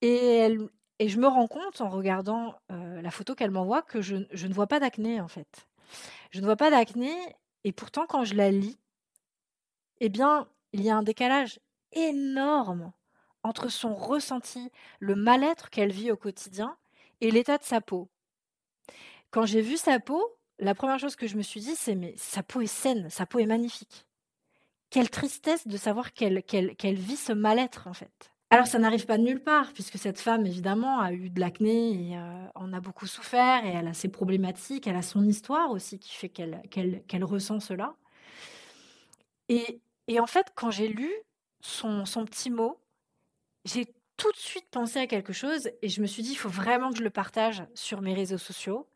Et, 0.00 0.36
elle, 0.36 0.68
et 0.98 1.08
je 1.08 1.18
me 1.18 1.28
rends 1.28 1.46
compte 1.46 1.80
en 1.80 1.88
regardant 1.88 2.58
la 2.70 3.10
photo 3.10 3.34
qu'elle 3.34 3.50
m'envoie 3.50 3.82
que 3.82 4.02
je, 4.02 4.16
je, 4.32 4.46
ne 4.46 4.54
vois 4.54 4.66
pas 4.66 4.80
d'acné 4.80 5.20
en 5.20 5.28
fait. 5.28 5.68
Je 6.30 6.40
ne 6.40 6.46
vois 6.46 6.56
pas 6.56 6.70
d'acné 6.70 7.14
et 7.64 7.72
pourtant 7.72 8.06
quand 8.06 8.24
je 8.24 8.34
la 8.34 8.50
lis, 8.50 8.78
eh 10.00 10.08
bien, 10.08 10.48
il 10.72 10.82
y 10.82 10.90
a 10.90 10.96
un 10.96 11.02
décalage. 11.02 11.60
énorme 11.92 12.92
entre 13.42 13.68
son 13.68 13.94
ressenti, 13.94 14.70
le 14.98 15.14
mal-être 15.14 15.70
qu'elle 15.70 15.92
vit 15.92 16.10
au 16.10 16.16
quotidien 16.16 16.76
et 17.20 17.30
l'état 17.30 17.58
de 17.58 17.64
sa 17.64 17.80
peau. 17.80 18.10
Quand 19.30 19.46
j'ai 19.46 19.62
vu 19.62 19.76
sa 19.76 20.00
peau, 20.00 20.37
la 20.58 20.74
première 20.74 20.98
chose 20.98 21.16
que 21.16 21.26
je 21.26 21.36
me 21.36 21.42
suis 21.42 21.60
dit, 21.60 21.76
c'est 21.76 21.94
mais 21.94 22.14
sa 22.16 22.42
peau 22.42 22.60
est 22.60 22.66
saine, 22.66 23.08
sa 23.10 23.26
peau 23.26 23.38
est 23.38 23.46
magnifique. 23.46 24.06
Quelle 24.90 25.10
tristesse 25.10 25.66
de 25.66 25.76
savoir 25.76 26.12
qu'elle 26.12 26.42
vit 26.82 27.16
ce 27.16 27.32
mal-être 27.32 27.86
en 27.86 27.92
fait. 27.92 28.32
Alors 28.50 28.66
ça 28.66 28.78
n'arrive 28.78 29.04
pas 29.04 29.18
de 29.18 29.22
nulle 29.22 29.42
part, 29.42 29.72
puisque 29.74 29.98
cette 29.98 30.18
femme, 30.18 30.46
évidemment, 30.46 31.00
a 31.00 31.12
eu 31.12 31.28
de 31.28 31.38
l'acné 31.38 32.10
et 32.10 32.16
euh, 32.16 32.46
en 32.54 32.72
a 32.72 32.80
beaucoup 32.80 33.06
souffert, 33.06 33.64
et 33.66 33.68
elle 33.68 33.86
a 33.86 33.92
ses 33.92 34.08
problématiques, 34.08 34.86
elle 34.86 34.96
a 34.96 35.02
son 35.02 35.26
histoire 35.26 35.70
aussi 35.70 35.98
qui 35.98 36.14
fait 36.14 36.30
qu'elle 36.30 37.24
ressent 37.24 37.60
cela. 37.60 37.94
Et, 39.50 39.80
en 40.18 40.26
fait, 40.26 40.46
quand 40.54 40.70
j'ai 40.70 40.88
lu 40.88 41.10
son, 41.60 42.06
son 42.06 42.24
petit 42.24 42.50
mot, 42.50 42.80
j'ai 43.66 43.86
tout 44.16 44.32
de 44.32 44.36
suite 44.36 44.66
pensé 44.70 44.98
à 44.98 45.06
quelque 45.06 45.34
chose, 45.34 45.70
et 45.82 45.88
je 45.90 46.00
me 46.00 46.06
suis 46.06 46.22
dit, 46.22 46.32
il 46.32 46.36
faut 46.36 46.48
vraiment 46.48 46.90
que 46.90 46.98
je 46.98 47.04
le 47.04 47.10
partage 47.10 47.64
sur 47.74 48.00
mes 48.00 48.14
réseaux 48.14 48.38
sociaux, 48.38 48.88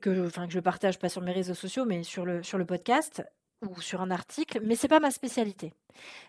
que, 0.00 0.26
enfin, 0.26 0.46
que 0.46 0.52
je 0.52 0.60
partage 0.60 0.98
pas 0.98 1.08
sur 1.08 1.22
mes 1.22 1.32
réseaux 1.32 1.54
sociaux, 1.54 1.84
mais 1.84 2.02
sur 2.02 2.24
le, 2.24 2.42
sur 2.42 2.58
le 2.58 2.64
podcast, 2.64 3.22
ou 3.62 3.80
sur 3.80 4.00
un 4.00 4.10
article, 4.10 4.60
mais 4.62 4.74
c'est 4.74 4.88
pas 4.88 5.00
ma 5.00 5.10
spécialité. 5.10 5.72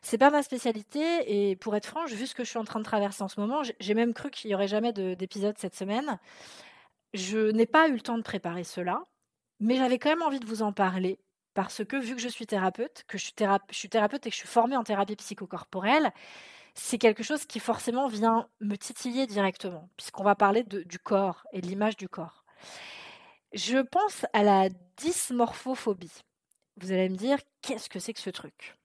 C'est 0.02 0.18
pas 0.18 0.30
ma 0.30 0.44
spécialité 0.44 1.50
et 1.50 1.56
pour 1.56 1.76
être 1.76 1.88
franche, 1.88 2.12
vu 2.12 2.28
ce 2.28 2.36
que 2.36 2.44
je 2.44 2.50
suis 2.50 2.60
en 2.60 2.64
train 2.64 2.80
de 2.80 2.86
traverser 2.86 3.24
en 3.24 3.28
ce 3.28 3.40
moment, 3.40 3.62
j'ai 3.80 3.94
même 3.94 4.14
cru 4.14 4.30
qu'il 4.30 4.52
y 4.52 4.56
aurait 4.56 4.68
jamais 4.68 4.94
d'épisode 4.94 5.58
cette 5.58 5.76
semaine. 5.76 6.20
Je 7.14 7.52
n'ai 7.52 7.66
pas 7.66 7.88
eu 7.88 7.94
le 7.94 8.02
temps 8.02 8.18
de 8.18 8.24
préparer 8.24 8.64
cela, 8.64 9.04
mais 9.60 9.76
j'avais 9.78 10.00
quand 10.00 10.10
même 10.10 10.22
envie 10.22 10.40
de 10.40 10.46
vous 10.46 10.62
en 10.62 10.74
parler 10.74 11.20
parce 11.54 11.86
que 11.86 11.96
vu 11.98 12.16
que 12.16 12.22
je 12.22 12.30
suis 12.30 12.48
thérapeute, 12.48 13.04
que 13.08 13.18
je 13.18 13.26
suis, 13.26 13.36
je 13.72 13.88
thérapeute 13.88 14.26
et 14.26 14.30
que 14.30 14.36
je 14.36 14.40
suis 14.40 14.48
formée 14.48 14.78
en 14.78 14.84
thérapie 14.84 15.16
psychocorporelle, 15.16 16.12
c'est 16.76 16.98
quelque 16.98 17.24
chose 17.24 17.46
qui 17.46 17.60
forcément 17.60 18.08
vient 18.08 18.48
me 18.60 18.76
titiller 18.76 19.28
directement, 19.28 19.90
puisqu'on 19.96 20.24
va 20.24 20.36
parler 20.36 20.64
du 20.64 21.00
corps 21.00 21.46
et 21.52 21.62
de 21.62 21.68
l'image 21.68 21.98
du 21.98 22.10
corps. 22.10 22.44
Je 23.54 23.78
pense 23.78 24.26
à 24.34 24.42
la 24.44 24.70
dysmorphophobie. 24.98 26.24
Vous 26.78 26.92
allez 26.92 27.08
me 27.10 27.16
dire, 27.16 27.38
qu'est-ce 27.62 27.88
que 27.88 28.00
c'est 28.00 28.14
que 28.14 28.20
ce 28.20 28.32
truc? 28.32 28.76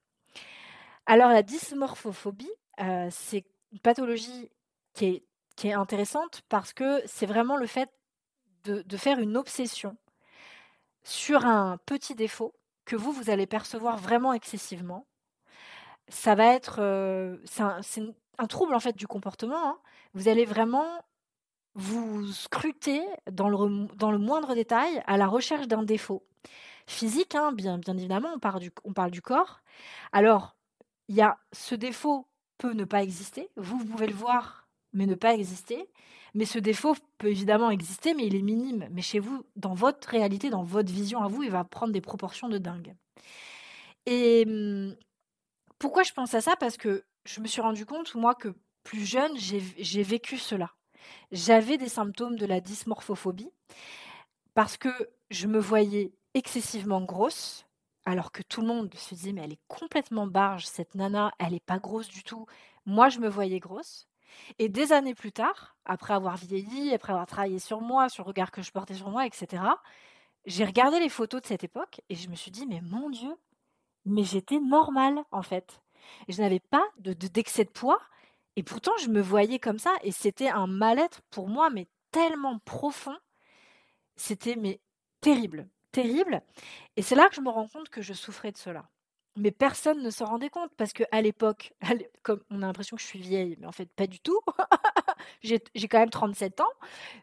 Alors, 1.06 1.30
la 1.30 1.42
dysmorphophobie, 1.42 2.52
euh, 2.80 3.08
c'est 3.10 3.46
une 3.72 3.78
pathologie 3.78 4.50
qui 4.92 5.06
est, 5.06 5.24
qui 5.56 5.68
est 5.68 5.72
intéressante 5.72 6.42
parce 6.50 6.74
que 6.74 7.02
c'est 7.06 7.24
vraiment 7.24 7.56
le 7.56 7.66
fait 7.66 7.88
de, 8.64 8.96
faire 8.98 9.18
une 9.18 9.38
obsession 9.38 9.96
sur 11.02 11.46
un 11.46 11.78
petit 11.86 12.14
défaut 12.14 12.52
que 12.84 12.96
vous, 12.96 13.12
vous 13.12 13.30
allez 13.30 13.46
percevoir 13.46 13.96
vraiment 13.96 14.34
excessivement. 14.34 15.06
Ça 16.08 16.34
va 16.34 16.52
être... 16.52 16.82
Euh, 16.82 17.38
c'est 17.44 17.62
un, 17.62 18.46
trouble, 18.46 18.74
en 18.74 18.80
fait, 18.80 18.96
du 18.96 19.06
comportement. 19.06 19.70
Hein. 19.70 19.78
Vous 20.12 20.28
allez 20.28 20.44
vraiment 20.44 21.02
vous 21.78 22.26
scruter 22.32 23.02
dans 23.30 23.48
le, 23.48 23.86
dans 23.94 24.10
le 24.10 24.18
moindre 24.18 24.54
détail 24.54 25.02
à 25.06 25.16
la 25.16 25.28
recherche 25.28 25.68
d'un 25.68 25.84
défaut 25.84 26.24
physique, 26.86 27.34
hein, 27.36 27.52
bien, 27.52 27.78
bien 27.78 27.96
évidemment, 27.96 28.30
on 28.34 28.38
parle, 28.40 28.60
du, 28.60 28.72
on 28.84 28.92
parle 28.92 29.12
du 29.12 29.22
corps. 29.22 29.60
Alors, 30.10 30.56
y 31.08 31.20
a 31.20 31.38
ce 31.52 31.74
défaut 31.76 32.26
peut 32.58 32.72
ne 32.72 32.84
pas 32.84 33.02
exister, 33.02 33.48
vous, 33.56 33.78
vous 33.78 33.84
pouvez 33.84 34.08
le 34.08 34.14
voir, 34.14 34.66
mais 34.92 35.06
ne 35.06 35.14
pas 35.14 35.34
exister. 35.34 35.88
Mais 36.34 36.44
ce 36.44 36.58
défaut 36.58 36.94
peut 37.18 37.28
évidemment 37.28 37.70
exister, 37.70 38.12
mais 38.12 38.26
il 38.26 38.34
est 38.34 38.42
minime. 38.42 38.88
Mais 38.90 39.00
chez 39.02 39.18
vous, 39.18 39.44
dans 39.56 39.74
votre 39.74 40.08
réalité, 40.08 40.50
dans 40.50 40.62
votre 40.62 40.92
vision 40.92 41.22
à 41.22 41.28
vous, 41.28 41.42
il 41.42 41.50
va 41.50 41.64
prendre 41.64 41.92
des 41.92 42.00
proportions 42.00 42.48
de 42.48 42.58
dingue. 42.58 42.94
Et 44.06 44.44
hum, 44.46 44.96
pourquoi 45.78 46.02
je 46.02 46.12
pense 46.12 46.34
à 46.34 46.40
ça? 46.40 46.56
Parce 46.56 46.76
que 46.76 47.04
je 47.24 47.40
me 47.40 47.46
suis 47.46 47.60
rendu 47.60 47.86
compte, 47.86 48.14
moi, 48.14 48.34
que 48.34 48.54
plus 48.82 49.04
jeune, 49.04 49.36
j'ai 49.36 50.02
vécu 50.02 50.38
cela. 50.38 50.72
J'avais 51.32 51.78
des 51.78 51.88
symptômes 51.88 52.36
de 52.36 52.46
la 52.46 52.60
dysmorphophobie 52.60 53.50
parce 54.54 54.76
que 54.76 54.88
je 55.30 55.46
me 55.46 55.58
voyais 55.58 56.12
excessivement 56.34 57.02
grosse, 57.02 57.66
alors 58.04 58.32
que 58.32 58.42
tout 58.42 58.60
le 58.60 58.66
monde 58.66 58.94
se 58.94 59.14
dit 59.14 59.32
mais 59.32 59.42
elle 59.42 59.52
est 59.52 59.66
complètement 59.68 60.26
barge, 60.26 60.66
cette 60.66 60.94
nana, 60.94 61.32
elle 61.38 61.52
n'est 61.52 61.60
pas 61.60 61.78
grosse 61.78 62.08
du 62.08 62.22
tout. 62.22 62.46
Moi, 62.86 63.08
je 63.08 63.18
me 63.18 63.28
voyais 63.28 63.60
grosse. 63.60 64.08
Et 64.58 64.68
des 64.68 64.92
années 64.92 65.14
plus 65.14 65.32
tard, 65.32 65.76
après 65.84 66.14
avoir 66.14 66.36
vieilli, 66.36 66.94
après 66.94 67.12
avoir 67.12 67.26
travaillé 67.26 67.58
sur 67.58 67.80
moi, 67.80 68.08
sur 68.08 68.24
le 68.24 68.28
regard 68.28 68.50
que 68.50 68.62
je 68.62 68.70
portais 68.72 68.94
sur 68.94 69.10
moi, 69.10 69.26
etc., 69.26 69.62
j'ai 70.46 70.64
regardé 70.64 71.00
les 71.00 71.08
photos 71.08 71.42
de 71.42 71.46
cette 71.46 71.64
époque 71.64 72.00
et 72.08 72.14
je 72.14 72.28
me 72.28 72.34
suis 72.34 72.50
dit 72.50 72.66
mais 72.66 72.80
mon 72.80 73.10
Dieu, 73.10 73.34
mais 74.04 74.24
j'étais 74.24 74.60
normale 74.60 75.22
en 75.30 75.42
fait. 75.42 75.82
je 76.28 76.40
n'avais 76.40 76.60
pas 76.60 76.84
de, 76.98 77.12
d'excès 77.12 77.64
de 77.64 77.70
poids 77.70 78.00
et 78.58 78.62
pourtant 78.62 78.96
je 78.98 79.08
me 79.08 79.20
voyais 79.20 79.58
comme 79.58 79.78
ça 79.78 79.94
et 80.02 80.12
c'était 80.12 80.48
un 80.48 80.66
mal-être 80.66 81.22
pour 81.30 81.48
moi 81.48 81.70
mais 81.70 81.86
tellement 82.10 82.58
profond. 82.60 83.16
C'était 84.16 84.56
mais 84.56 84.80
terrible 85.20 85.68
terrible. 85.92 86.42
Et 86.96 87.02
c'est 87.02 87.14
là 87.14 87.28
que 87.28 87.34
je 87.34 87.40
me 87.40 87.50
rends 87.50 87.68
compte 87.68 87.88
que 87.88 88.02
je 88.02 88.12
souffrais 88.12 88.52
de 88.52 88.56
cela. 88.56 88.88
Mais 89.36 89.50
personne 89.50 90.02
ne 90.02 90.10
s'en 90.10 90.26
rendait 90.26 90.50
compte 90.50 90.70
parce 90.76 90.92
qu'à 90.92 91.20
l'époque, 91.20 91.72
comme 92.22 92.42
on 92.50 92.62
a 92.62 92.66
l'impression 92.66 92.96
que 92.96 93.02
je 93.02 93.06
suis 93.06 93.20
vieille, 93.20 93.56
mais 93.60 93.66
en 93.66 93.72
fait 93.72 93.90
pas 93.92 94.06
du 94.06 94.20
tout. 94.20 94.40
j'ai 95.42 95.60
quand 95.88 95.98
même 95.98 96.10
37 96.10 96.60
ans, 96.60 96.72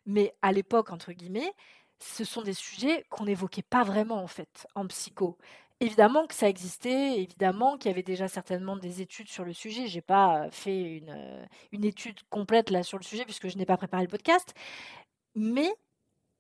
mais 0.06 0.36
à 0.42 0.52
l'époque 0.52 0.92
entre 0.92 1.12
guillemets, 1.12 1.54
ce 2.00 2.24
sont 2.26 2.42
des 2.42 2.54
sujets 2.54 3.06
qu'on 3.10 3.26
n'évoquait 3.26 3.62
pas 3.64 3.84
vraiment 3.84 4.22
en 4.22 4.28
fait 4.28 4.68
en 4.76 4.88
psycho. 4.88 5.38
Évidemment 5.82 6.26
que 6.26 6.34
ça 6.34 6.48
existait, 6.48 7.20
évidemment 7.22 7.78
qu'il 7.78 7.92
y 7.92 7.94
avait 7.94 8.04
déjà 8.04 8.28
certainement 8.28 8.78
des 8.78 9.02
études 9.02 9.28
sur 9.28 9.44
le 9.44 9.54
sujet. 9.54 9.88
J'ai 9.88 10.02
pas 10.02 10.50
fait 10.52 10.82
une, 10.98 11.48
une 11.74 11.84
étude 11.84 12.20
complète 12.30 12.70
là 12.70 12.82
sur 12.82 12.98
le 12.98 13.04
sujet 13.04 13.26
puisque 13.26 13.50
je 13.50 13.58
n'ai 13.58 13.66
pas 13.66 13.78
préparé 13.78 14.04
le 14.04 14.10
podcast, 14.10 14.54
mais 15.36 15.70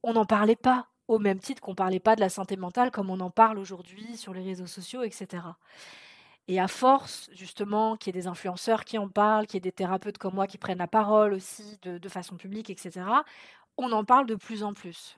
on 0.03 0.13
n'en 0.13 0.25
parlait 0.25 0.55
pas 0.55 0.87
au 1.07 1.19
même 1.19 1.39
titre 1.39 1.61
qu'on 1.61 1.71
ne 1.71 1.75
parlait 1.75 1.99
pas 1.99 2.15
de 2.15 2.21
la 2.21 2.29
santé 2.29 2.55
mentale 2.57 2.91
comme 2.91 3.09
on 3.09 3.19
en 3.19 3.29
parle 3.29 3.59
aujourd'hui 3.59 4.17
sur 4.17 4.33
les 4.33 4.43
réseaux 4.43 4.67
sociaux, 4.67 5.03
etc. 5.03 5.43
Et 6.47 6.59
à 6.59 6.67
force, 6.67 7.29
justement, 7.33 7.97
qu'il 7.97 8.15
y 8.15 8.17
ait 8.17 8.21
des 8.21 8.27
influenceurs 8.27 8.85
qui 8.85 8.97
en 8.97 9.09
parlent, 9.09 9.47
qu'il 9.47 9.55
y 9.55 9.57
ait 9.57 9.61
des 9.61 9.71
thérapeutes 9.71 10.17
comme 10.17 10.35
moi 10.35 10.47
qui 10.47 10.57
prennent 10.57 10.77
la 10.77 10.87
parole 10.87 11.33
aussi 11.33 11.79
de, 11.81 12.09
façon 12.09 12.37
publique, 12.37 12.69
etc., 12.69 13.05
on 13.77 13.91
en 13.91 14.05
parle 14.05 14.27
de 14.27 14.35
plus 14.35 14.63
en 14.63 14.73
plus. 14.73 15.17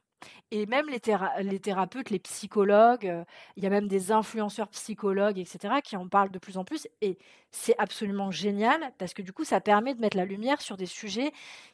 Et 0.52 0.66
même 0.66 0.88
les, 0.88 1.02
les 1.44 1.60
thérapeutes, 1.60 2.10
les 2.10 2.20
psychologues, 2.20 3.08
euh, 3.08 3.24
il 3.56 3.64
y 3.64 3.68
a 3.68 3.70
même 3.70 3.88
des 3.88 4.12
influenceurs 4.12 4.70
psychologues, 4.70 5.40
etc., 5.40 5.76
qui 5.84 5.98
en 5.98 6.08
parlent 6.08 6.32
de 6.32 6.40
plus 6.40 6.58
en 6.58 6.64
plus. 6.64 6.88
Et 7.02 7.18
c'est 7.52 7.76
absolument 7.78 8.32
génial 8.32 8.92
parce 8.98 9.14
que 9.14 9.22
du 9.22 9.34
coup, 9.34 9.44
ça 9.44 9.60
permet 9.60 9.94
de 9.94 10.02
mettre 10.02 10.18
la 10.18 10.26
lumière 10.26 10.62
sur 10.62 10.78
des 10.78 10.86
sujets 10.86 11.32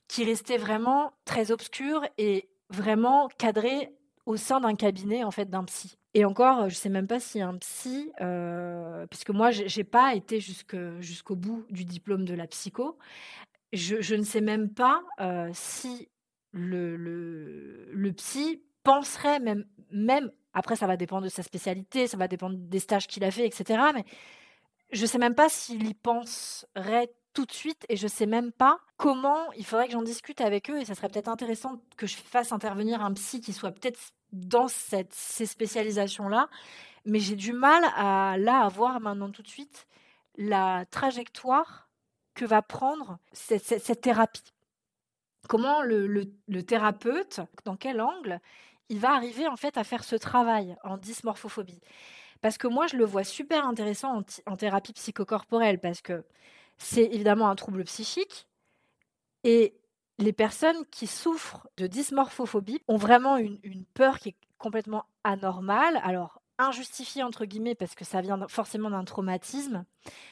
qui 0.07 0.23
restaient 0.23 0.57
vraiment 0.57 1.13
très 1.25 1.51
obscurs 1.51 2.03
et 2.17 2.49
vraiment 2.69 3.27
cadrés 3.37 3.93
au 4.25 4.37
sein 4.37 4.61
d'un 4.61 4.75
cabinet 4.75 5.23
en 5.23 5.31
fait 5.31 5.49
d'un 5.49 5.63
psy. 5.65 5.97
Et 6.13 6.25
encore, 6.25 6.69
je 6.69 6.75
sais 6.75 6.89
même 6.89 7.07
pas 7.07 7.19
si 7.19 7.41
un 7.41 7.57
psy, 7.57 8.11
euh, 8.21 9.05
puisque 9.07 9.31
moi 9.31 9.51
j'ai 9.51 9.83
pas 9.83 10.15
été 10.15 10.39
jusqu'au 10.39 11.35
bout 11.35 11.65
du 11.69 11.85
diplôme 11.85 12.25
de 12.25 12.33
la 12.33 12.47
psycho. 12.47 12.97
Je, 13.73 14.15
ne 14.15 14.23
sais 14.23 14.41
même 14.41 14.69
pas 14.69 15.01
euh, 15.19 15.49
si 15.53 16.07
le, 16.53 18.11
psy 18.17 18.61
penserait 18.83 19.39
même, 19.39 19.65
même, 19.91 20.31
après 20.53 20.75
ça 20.75 20.87
va 20.87 20.97
dépendre 20.97 21.23
de 21.23 21.29
sa 21.29 21.43
spécialité, 21.43 22.07
ça 22.07 22.17
va 22.17 22.27
dépendre 22.27 22.57
des 22.57 22.79
stages 22.79 23.07
qu'il 23.07 23.23
a 23.23 23.31
fait, 23.31 23.45
etc. 23.45 23.81
Mais 23.93 24.05
je 24.91 25.05
sais 25.05 25.17
même 25.17 25.35
pas 25.35 25.49
s'il 25.49 25.87
y 25.87 25.93
penserait 25.93 27.11
tout 27.33 27.45
de 27.45 27.51
suite 27.51 27.85
et 27.89 27.97
je 27.97 28.07
sais 28.07 28.27
même 28.27 28.51
pas 28.51 28.79
comment 28.97 29.51
il 29.53 29.65
faudrait 29.65 29.87
que 29.87 29.93
j'en 29.93 30.03
discute 30.03 30.39
avec 30.39 30.69
eux 30.69 30.79
et 30.79 30.85
ça 30.85 30.93
serait 30.93 31.09
peut-être 31.09 31.29
intéressant 31.29 31.81
que 31.97 32.05
je 32.05 32.15
fasse 32.15 32.51
intervenir 32.51 33.03
un 33.03 33.11
psy 33.13 33.41
qui 33.41 33.53
soit 33.53 33.71
peut-être 33.71 33.99
dans 34.31 34.67
cette, 34.67 35.13
ces 35.13 35.47
spécialisations-là. 35.47 36.49
Mais 37.05 37.19
j'ai 37.19 37.35
du 37.35 37.53
mal 37.53 37.83
à 37.95 38.37
là 38.37 38.61
à 38.61 38.69
voir 38.69 39.01
maintenant 39.01 39.29
tout 39.31 39.41
de 39.41 39.47
suite 39.47 39.87
la 40.37 40.85
trajectoire 40.89 41.89
que 42.33 42.45
va 42.45 42.61
prendre 42.61 43.19
cette, 43.31 44.01
thérapie. 44.01 44.53
Comment 45.47 45.81
le, 45.81 46.25
thérapeute, 46.63 47.41
dans 47.65 47.75
quel 47.75 48.01
angle, 48.01 48.39
il 48.89 48.99
va 48.99 49.13
arriver 49.13 49.47
en 49.47 49.57
fait 49.57 49.77
à 49.77 49.83
faire 49.83 50.03
ce 50.03 50.15
travail 50.15 50.75
en 50.83 50.97
dysmorphophobie? 50.97 51.81
Parce 52.41 52.57
que 52.57 52.67
moi, 52.67 52.87
je 52.87 52.97
le 52.97 53.05
vois 53.05 53.23
super 53.23 53.65
intéressant 53.65 54.21
en, 54.45 54.55
thérapie 54.57 54.93
psychocorporelle, 54.93 55.79
parce 55.79 56.01
que 56.01 56.25
c'est 56.77 57.05
évidemment 57.05 57.49
un 57.49 57.55
trouble 57.55 57.83
psychique. 57.85 58.47
Et 59.43 59.73
les 60.17 60.33
personnes 60.33 60.85
qui 60.91 61.07
souffrent 61.07 61.67
de 61.77 61.87
dysmorphophobie 61.87 62.81
ont 62.87 62.97
vraiment 62.97 63.37
une, 63.37 63.85
peur 63.93 64.19
qui 64.19 64.29
est 64.29 64.35
complètement 64.57 65.05
anormale. 65.23 65.99
Alors, 66.03 66.41
injustifiée 66.57 67.23
entre 67.23 67.45
guillemets, 67.45 67.75
parce 67.75 67.95
que 67.95 68.05
ça 68.05 68.21
vient 68.21 68.47
forcément 68.47 68.89
d'un 68.89 69.05
traumatisme. 69.05 69.85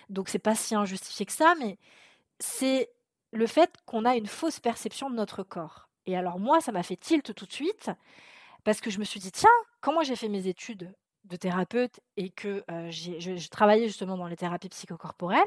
Donc, 0.09 0.29
c'est 0.29 0.39
pas 0.39 0.55
si 0.55 0.75
injustifié 0.75 1.25
que 1.25 1.33
ça, 1.33 1.55
mais 1.59 1.77
c'est 2.39 2.89
le 3.31 3.47
fait 3.47 3.73
qu'on 3.85 4.05
a 4.05 4.15
une 4.15 4.27
fausse 4.27 4.59
perception 4.59 5.09
de 5.09 5.15
notre 5.15 5.43
corps. 5.43 5.89
Et 6.05 6.17
alors, 6.17 6.39
moi, 6.39 6.61
ça 6.61 6.71
m'a 6.71 6.83
fait 6.83 6.97
tilt 6.97 7.33
tout 7.33 7.45
de 7.45 7.53
suite, 7.53 7.91
parce 8.63 8.81
que 8.81 8.89
je 8.89 8.99
me 8.99 9.03
suis 9.03 9.19
dit, 9.19 9.31
tiens, 9.31 9.49
quand 9.79 9.93
moi 9.93 10.03
j'ai 10.03 10.15
fait 10.15 10.29
mes 10.29 10.47
études 10.47 10.93
de 11.25 11.35
thérapeute 11.35 11.99
et 12.17 12.29
que 12.29 12.63
je, 12.89 13.49
travaillais 13.49 13.87
justement 13.87 14.17
dans 14.17 14.27
les 14.27 14.35
thérapies 14.35 14.69
psychocorporelles, 14.69 15.41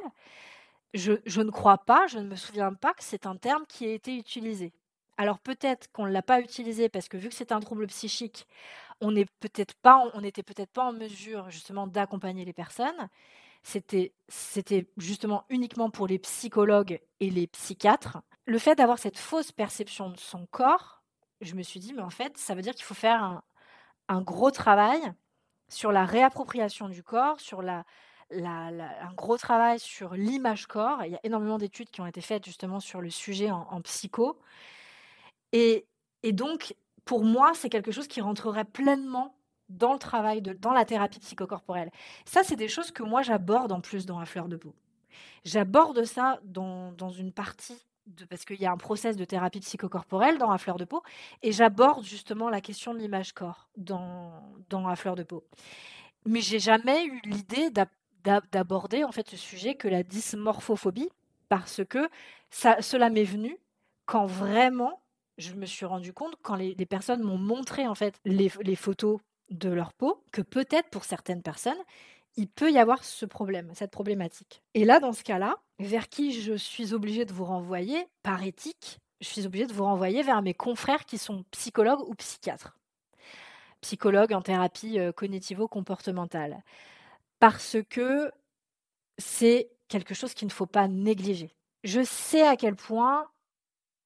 je, 0.95 1.41
ne 1.41 1.51
crois 1.51 1.79
pas, 1.79 2.07
je 2.07 2.19
ne 2.19 2.29
me 2.29 2.37
souviens 2.37 2.73
pas 2.73 2.95
que 2.95 3.03
c'est 3.03 3.27
un 3.27 3.37
terme 3.37 3.65
qui 3.67 3.87
ait 3.87 3.95
été 3.95 4.17
utilisé. 4.17 4.73
Alors 5.17 5.39
peut-être 5.39 5.91
qu'on 5.93 6.07
ne 6.07 6.13
l'a 6.13 6.23
pas 6.23 6.41
utilisé 6.41 6.89
parce 6.89 7.09
que 7.09 7.17
vu 7.17 7.29
que 7.29 7.35
c'est 7.35 7.53
un 7.53 7.61
trouble 7.61 7.87
psychique, 7.89 8.47
on 9.01 9.13
n'est 9.13 9.27
peut-être 9.41 9.75
pas, 9.75 10.11
on 10.15 10.21
n'était 10.21 10.43
peut-être 10.43 10.71
pas 10.71 10.85
en 10.85 10.93
mesure 10.93 11.51
justement 11.51 11.87
d'accompagner 11.87 12.45
les 12.45 12.53
personnes. 12.53 13.09
C'était, 13.65 14.13
justement 14.99 15.45
uniquement 15.49 15.91
pour 15.91 16.07
les 16.07 16.19
psychologues 16.19 17.01
et 17.21 17.31
les 17.31 17.47
psychiatres. 17.47 18.19
Le 18.45 18.59
fait 18.59 18.75
d'avoir 18.75 18.99
cette 18.99 19.19
fausse 19.19 19.53
perception 19.53 20.11
de 20.11 20.19
son 20.19 20.47
corps, 20.47 21.03
je 21.41 21.55
me 21.55 21.63
suis 21.63 21.81
dit, 21.81 21.95
mais 21.95 22.03
en 22.03 22.11
fait, 22.11 22.37
ça 22.37 22.55
veut 22.55 22.61
dire 22.61 22.75
qu'il 22.75 22.85
faut 22.85 22.95
faire 22.95 23.43
un, 24.09 24.21
gros 24.21 24.51
travail 24.51 25.01
sur 25.69 25.93
la 25.93 26.05
réappropriation 26.05 26.91
du 26.91 27.03
corps, 27.03 27.41
sur 27.41 27.63
un 27.63 29.15
gros 29.17 29.39
travail 29.39 29.81
sur 29.81 30.15
l'image 30.15 30.67
corps. 30.67 31.03
Il 31.05 31.13
y 31.13 31.17
a 31.17 31.21
énormément 31.25 31.57
d'études 31.57 31.91
qui 31.91 32.03
ont 32.03 32.07
été 32.07 32.21
faites 32.21 32.45
justement 32.45 32.81
sur 32.81 33.01
le 33.01 33.09
sujet 33.09 33.51
en, 33.51 33.81
psycho. 33.81 34.39
Et, 35.53 35.87
donc, 36.33 36.75
pour 37.07 37.25
moi, 37.25 37.53
c'est 37.55 37.71
quelque 37.71 37.93
chose 37.93 38.09
qui 38.09 38.21
rentrerait 38.21 38.65
pleinement 38.67 39.35
dans 39.69 39.93
le 39.93 39.99
travail, 39.99 40.43
de, 40.43 40.53
dans 40.53 40.73
la 40.73 40.85
thérapie 40.85 41.21
psychocorporelle. 41.21 41.91
Ça, 42.25 42.43
c'est 42.43 42.57
des 42.57 42.69
choses 42.69 42.91
que 42.91 43.03
moi, 43.03 43.23
j'aborde 43.23 43.73
en 43.73 43.81
plus 43.81 44.07
dans 44.07 44.19
la 44.19 44.27
fleur 44.27 44.49
de 44.49 44.57
peau. 44.57 44.75
J'aborde 45.45 46.05
ça 46.05 46.41
dans, 46.45 46.93
dans 46.93 47.11
une 47.11 47.33
partie 47.33 47.85
parce 48.29 48.45
qu'il 48.45 48.61
y 48.61 48.67
a 48.67 48.73
un 48.73 48.77
process 48.77 49.17
de 49.17 49.25
thérapie 49.25 49.61
psychocorporelle 49.61 50.39
dans 50.39 50.51
la 50.51 50.59
fleur 50.59 50.77
de 50.77 50.85
peau, 50.85 51.03
et 51.43 51.53
j'aborde 51.53 52.05
justement 52.05 52.51
la 52.51 52.61
question 52.61 52.95
de 52.95 52.99
l'image 52.99 53.33
corps 53.33 53.69
dans, 53.77 54.43
dans 54.69 54.87
la 54.87 54.97
fleur 54.97 55.15
de 55.15 55.23
peau. 55.23 55.45
Mais 56.27 56.41
j'ai 56.41 56.59
jamais 56.59 57.07
eu 57.07 57.21
l'idée 57.25 57.71
d'aborder 58.53 59.05
en 59.05 59.13
fait 59.13 59.29
ce 59.29 59.37
sujet 59.37 59.75
que 59.75 59.89
la 59.89 60.03
dysmorphophobie, 60.03 61.11
parce 61.49 61.83
que 61.89 62.09
cela 62.51 63.11
m'est 63.11 63.25
venu 63.25 63.57
quand 64.07 64.27
vraiment 64.27 65.01
je 65.37 65.55
me 65.55 65.67
suis 65.67 65.85
rendu 65.85 66.13
compte, 66.13 66.37
quand 66.43 66.55
les, 66.55 66.75
personnes 66.87 67.23
m'ont 67.23 67.39
montré 67.39 67.89
en 67.89 67.95
fait 67.95 68.21
les 68.25 68.77
photos 68.77 69.19
de 69.51 69.71
leur 69.71 69.93
peau, 69.93 70.23
que 70.33 70.43
peut-être 70.43 70.91
pour 70.91 71.05
certaines 71.05 71.43
personnes, 71.43 71.79
il 72.37 72.49
peut 72.49 72.73
y 72.73 72.79
avoir 72.79 73.05
ce 73.05 73.27
problème, 73.27 73.71
cette 73.75 73.91
problématique. 73.91 74.63
Et 74.75 74.85
là, 74.85 75.01
dans 75.01 75.13
ce 75.13 75.23
cas-là, 75.23 75.57
vers 75.79 76.09
qui 76.09 76.33
je 76.41 76.55
suis 76.55 76.93
obligée 76.95 77.25
de 77.25 77.33
vous 77.33 77.45
renvoyer, 77.45 78.07
par 78.23 78.43
éthique, 78.43 78.99
je 79.21 79.29
suis 79.29 79.47
obligée 79.47 79.67
de 79.67 79.73
vous 79.73 79.85
renvoyer 79.85 80.23
vers 80.23 80.43
mes 80.43 80.55
confrères 80.55 81.05
qui 81.05 81.19
sont 81.19 81.45
psychologues 81.51 82.07
ou 82.09 82.15
psychiatres. 82.15 82.79
Psychologues 83.81 84.33
en 84.33 84.43
thérapie 84.43 84.99
euh, 84.99 85.13
cognitivo-comportementale. 85.13 86.63
Parce 87.39 87.77
que 87.89 88.33
c'est 89.19 89.71
quelque 89.89 90.15
chose 90.15 90.35
qu'il 90.35 90.49
ne 90.49 90.53
faut 90.53 90.67
pas 90.67 90.89
négliger. 90.89 91.55
Je 91.85 92.03
sais 92.03 92.47
à 92.47 92.57
quel 92.57 92.75
point, 92.75 93.29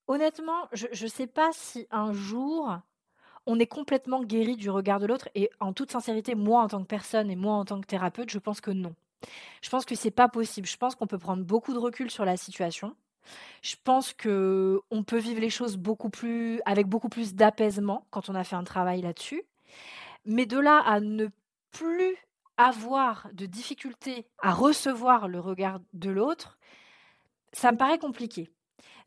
honnêtement, 0.07 0.67
je 0.73 0.87
ne 1.03 1.09
sais 1.09 1.27
pas 1.27 1.49
si 1.53 1.87
un 1.91 2.13
jour 2.13 2.77
on 3.45 3.59
est 3.59 3.67
complètement 3.67 4.23
guéri 4.23 4.55
du 4.55 4.69
regard 4.69 4.99
de 4.99 5.05
l'autre. 5.05 5.29
Et 5.35 5.49
en 5.59 5.73
toute 5.73 5.91
sincérité, 5.91 6.35
moi 6.35 6.61
en 6.61 6.67
tant 6.67 6.81
que 6.81 6.87
personne 6.87 7.29
et 7.31 7.35
moi 7.35 7.53
en 7.55 7.65
tant 7.65 7.81
que 7.81 7.87
thérapeute, 7.87 8.29
je 8.29 8.39
pense 8.39 8.61
que 8.61 8.71
non. 8.71 8.93
Je 9.61 9.69
pense 9.69 9.85
que 9.85 9.95
c'est 9.95 10.11
pas 10.11 10.29
possible. 10.29 10.67
Je 10.67 10.77
pense 10.77 10.95
qu'on 10.95 11.07
peut 11.07 11.17
prendre 11.17 11.43
beaucoup 11.43 11.73
de 11.73 11.79
recul 11.79 12.09
sur 12.09 12.25
la 12.25 12.37
situation. 12.37 12.95
Je 13.61 13.75
pense 13.83 14.13
que 14.13 14.81
on 14.91 15.03
peut 15.03 15.17
vivre 15.17 15.41
les 15.41 15.49
choses 15.49 15.77
beaucoup 15.77 16.09
plus 16.09 16.61
avec 16.65 16.87
beaucoup 16.87 17.09
plus 17.09 17.35
d'apaisement 17.35 18.05
quand 18.11 18.29
on 18.29 18.35
a 18.35 18.43
fait 18.43 18.55
un 18.55 18.63
travail 18.63 19.01
là-dessus. 19.01 19.43
Mais 20.25 20.45
de 20.45 20.57
là 20.57 20.79
à 20.85 20.99
ne 20.99 21.27
plus 21.71 22.15
avoir 22.57 23.27
de 23.33 23.45
difficulté 23.45 24.25
à 24.39 24.53
recevoir 24.53 25.27
le 25.27 25.39
regard 25.39 25.79
de 25.93 26.09
l'autre, 26.09 26.57
ça 27.53 27.71
me 27.71 27.77
paraît 27.77 27.99
compliqué. 27.99 28.49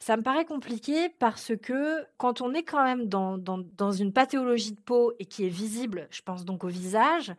Ça 0.03 0.17
me 0.17 0.23
paraît 0.25 0.45
compliqué 0.45 1.11
parce 1.21 1.53
que 1.57 2.05
quand 2.17 2.41
on 2.41 2.55
est 2.55 2.65
quand 2.65 2.83
même 2.83 3.07
dans, 3.07 3.39
dans, 3.39 3.93
une 3.93 4.13
pathologie 4.13 4.73
de 4.73 4.81
peau 4.81 5.13
et 5.21 5.27
qui 5.27 5.47
est 5.47 5.49
visible, 5.49 6.09
je 6.11 6.23
pense 6.23 6.45
donc 6.45 6.65
au 6.65 6.69
visage, 6.69 7.33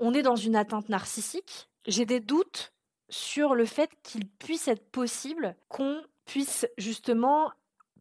on 0.00 0.12
est 0.12 0.22
dans 0.22 0.34
une 0.34 0.56
atteinte 0.56 0.88
narcissique. 0.88 1.70
J'ai 1.86 2.06
des 2.06 2.18
doutes 2.18 2.72
sur 3.10 3.54
le 3.54 3.64
fait 3.64 3.92
qu'il 4.02 4.26
puisse 4.26 4.66
être 4.66 4.90
possible 4.90 5.54
qu'on 5.68 6.02
puisse 6.24 6.66
justement 6.78 7.52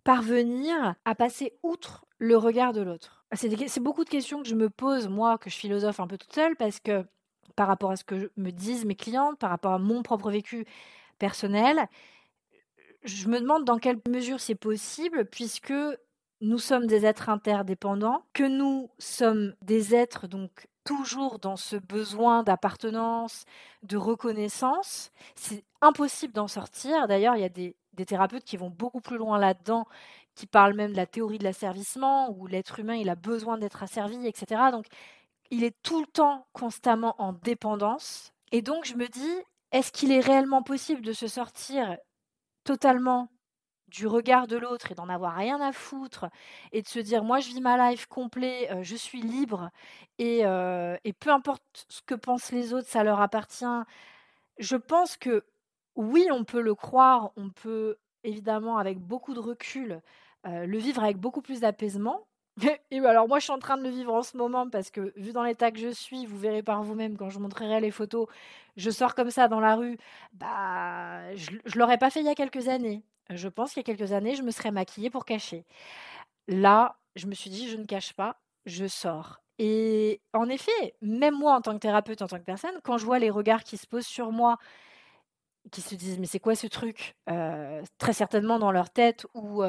parvenir 0.03 0.95
à 1.05 1.13
passer 1.13 1.53
outre 1.61 2.03
le 2.17 2.35
regard 2.35 2.73
de 2.73 2.81
l'autre. 2.81 3.23
C'est 3.35 3.79
beaucoup 3.79 4.05
de 4.05 4.09
questions 4.09 4.41
que 4.41 4.47
je 4.47 4.55
me 4.55 4.71
pose, 4.71 5.07
moi, 5.07 5.37
que 5.37 5.51
je 5.51 5.55
philosophe 5.55 5.99
un 5.99 6.07
peu 6.07 6.17
toute 6.17 6.33
seule, 6.33 6.55
parce 6.55 6.79
que 6.79 7.05
par 7.55 7.67
rapport 7.67 7.91
à 7.91 7.95
ce 7.95 8.05
que 8.05 8.31
me 8.37 8.49
disent 8.49 8.85
mes 8.85 8.95
clientes, 8.95 9.37
par 9.37 9.51
rapport 9.51 9.73
à 9.73 9.77
mon 9.77 10.01
propre 10.01 10.31
vécu 10.31 10.65
personnel, 11.19 11.87
je 13.03 13.27
me 13.27 13.39
demande 13.39 13.65
dans 13.65 13.77
quelle 13.77 13.99
mesure 14.07 14.39
c'est 14.39 14.55
possible, 14.55 15.25
puisque 15.25 15.73
nous 16.41 16.59
sommes 16.59 16.87
des 16.87 17.05
êtres 17.05 17.29
interdépendants, 17.29 18.23
que 18.33 18.43
nous 18.43 18.89
sommes 18.97 19.53
des 19.61 19.95
êtres 19.95 20.27
donc 20.27 20.67
toujours 20.85 21.39
dans 21.39 21.57
ce 21.57 21.75
besoin 21.75 22.43
d'appartenance, 22.43 23.45
de 23.83 23.97
reconnaissance. 23.97 25.11
C'est 25.35 25.63
impossible 25.81 26.33
d'en 26.33 26.47
sortir. 26.47 27.07
D'ailleurs, 27.07 27.35
il 27.35 27.41
y 27.41 27.45
a 27.45 27.49
des, 27.49 27.75
thérapeutes 28.07 28.45
qui 28.45 28.57
vont 28.57 28.69
beaucoup 28.69 29.01
plus 29.01 29.17
loin 29.17 29.37
là-dedans, 29.37 29.85
qui 30.33 30.47
parlent 30.47 30.73
même 30.73 30.93
de 30.93 30.97
la 30.97 31.05
théorie 31.05 31.37
de 31.37 31.43
l'asservissement, 31.43 32.31
où 32.31 32.47
l'être 32.47 32.79
humain, 32.79 32.95
il 32.95 33.09
a 33.09 33.15
besoin 33.15 33.57
d'être 33.57 33.83
asservi, 33.83 34.25
etc. 34.25 34.71
Donc, 34.71 34.85
il 35.51 35.63
est 35.65 35.75
tout 35.83 35.99
le 35.99 36.07
temps 36.07 36.47
constamment 36.53 37.15
en 37.21 37.33
dépendance. 37.33 38.31
Et 38.51 38.61
donc, 38.61 38.85
je 38.85 38.95
me 38.95 39.07
dis, 39.07 39.43
est-ce 39.71 39.91
qu'il 39.91 40.11
est 40.11 40.21
réellement 40.21 40.63
possible 40.63 41.01
de 41.01 41.13
se 41.13 41.27
sortir 41.27 41.97
totalement 42.69 43.31
du 43.87 44.05
regard 44.07 44.47
de 44.47 44.57
l'autre 44.57 44.91
et 44.91 44.95
d'en 44.95 45.09
avoir 45.09 45.35
rien 45.35 45.59
à 45.61 45.71
foutre 45.73 46.27
et 46.71 46.83
de 46.83 46.87
se 46.87 46.99
dire 46.99 47.23
moi 47.23 47.39
je 47.39 47.49
vis 47.49 47.61
ma 47.61 47.91
life 47.91 48.05
complet, 48.07 48.69
je 48.83 48.95
suis 48.95 49.21
libre 49.23 49.71
et, 50.19 50.41
et, 50.41 51.13
peu 51.13 51.31
importe 51.31 51.63
ce 51.89 52.01
que 52.03 52.15
pensent 52.15 52.51
les 52.51 52.73
autres, 52.75 52.87
ça 52.87 53.03
leur 53.03 53.21
appartient. 53.21 53.65
Je 54.59 54.75
pense 54.77 55.17
que 55.17 55.45
oui, 55.95 56.27
on 56.31 56.43
peut 56.45 56.61
le 56.61 56.75
croire, 56.75 57.31
on 57.37 57.49
peut 57.49 57.97
évidemment 58.23 58.77
avec 58.77 58.99
beaucoup 58.99 59.33
de 59.33 59.39
recul 59.39 60.01
le 60.45 60.77
vivre 60.77 61.03
avec 61.03 61.17
beaucoup 61.17 61.41
plus 61.41 61.61
d'apaisement. 61.61 62.28
Et 62.91 62.99
alors 62.99 63.27
moi 63.27 63.39
je 63.39 63.45
suis 63.45 63.53
en 63.53 63.59
train 63.59 63.77
de 63.77 63.83
le 63.83 63.89
vivre 63.89 64.13
en 64.13 64.23
ce 64.23 64.37
moment 64.37 64.69
parce 64.69 64.89
que 64.91 65.13
vu 65.15 65.31
dans 65.31 65.43
l'état 65.43 65.71
que 65.71 65.79
je 65.79 65.89
suis, 65.89 66.25
vous 66.25 66.37
verrez 66.37 66.63
par 66.63 66.83
vous-même 66.83 67.17
quand 67.17 67.29
je 67.29 67.39
montrerai 67.39 67.79
les 67.79 67.91
photos, 67.91 68.27
je 68.77 68.89
sors 68.89 69.15
comme 69.15 69.31
ça 69.31 69.47
dans 69.47 69.59
la 69.59 69.75
rue, 69.75 69.97
bah 70.33 71.35
je, 71.35 71.51
ne 71.51 71.77
l'aurais 71.79 71.97
pas 71.97 72.09
fait 72.09 72.21
il 72.21 72.25
y 72.25 72.29
a 72.29 72.35
quelques 72.35 72.67
années. 72.67 73.03
Je 73.29 73.47
pense 73.47 73.73
qu'il 73.73 73.81
y 73.87 73.91
a 73.91 73.95
quelques 73.95 74.11
années, 74.11 74.35
je 74.35 74.41
me 74.43 74.51
serais 74.51 74.71
maquillée 74.71 75.09
pour 75.09 75.25
cacher. 75.25 75.65
Là, 76.47 76.97
je 77.15 77.27
me 77.27 77.35
suis 77.35 77.49
dit 77.49 77.69
je 77.69 77.77
ne 77.77 77.85
cache 77.85 78.13
pas, 78.13 78.37
je 78.65 78.87
sors. 78.87 79.41
Et 79.59 80.21
en 80.33 80.49
effet, 80.49 80.95
même 81.01 81.35
moi 81.37 81.55
en 81.55 81.61
tant 81.61 81.73
que 81.73 81.79
thérapeute, 81.79 82.21
en 82.21 82.27
tant 82.27 82.39
que 82.39 82.43
personne, 82.43 82.79
quand 82.83 82.97
je 82.97 83.05
vois 83.05 83.19
les 83.19 83.29
regards 83.29 83.63
qui 83.63 83.77
se 83.77 83.87
posent 83.87 84.07
sur 84.07 84.31
moi 84.31 84.57
qui 85.71 85.81
se 85.81 85.95
disent 85.95 86.19
mais 86.19 86.25
c'est 86.25 86.39
quoi 86.39 86.55
ce 86.55 86.67
truc? 86.67 87.15
Très 87.97 88.13
certainement 88.13 88.59
dans 88.59 88.71
leur 88.71 88.89
tête 88.89 89.25
ou 89.33 89.63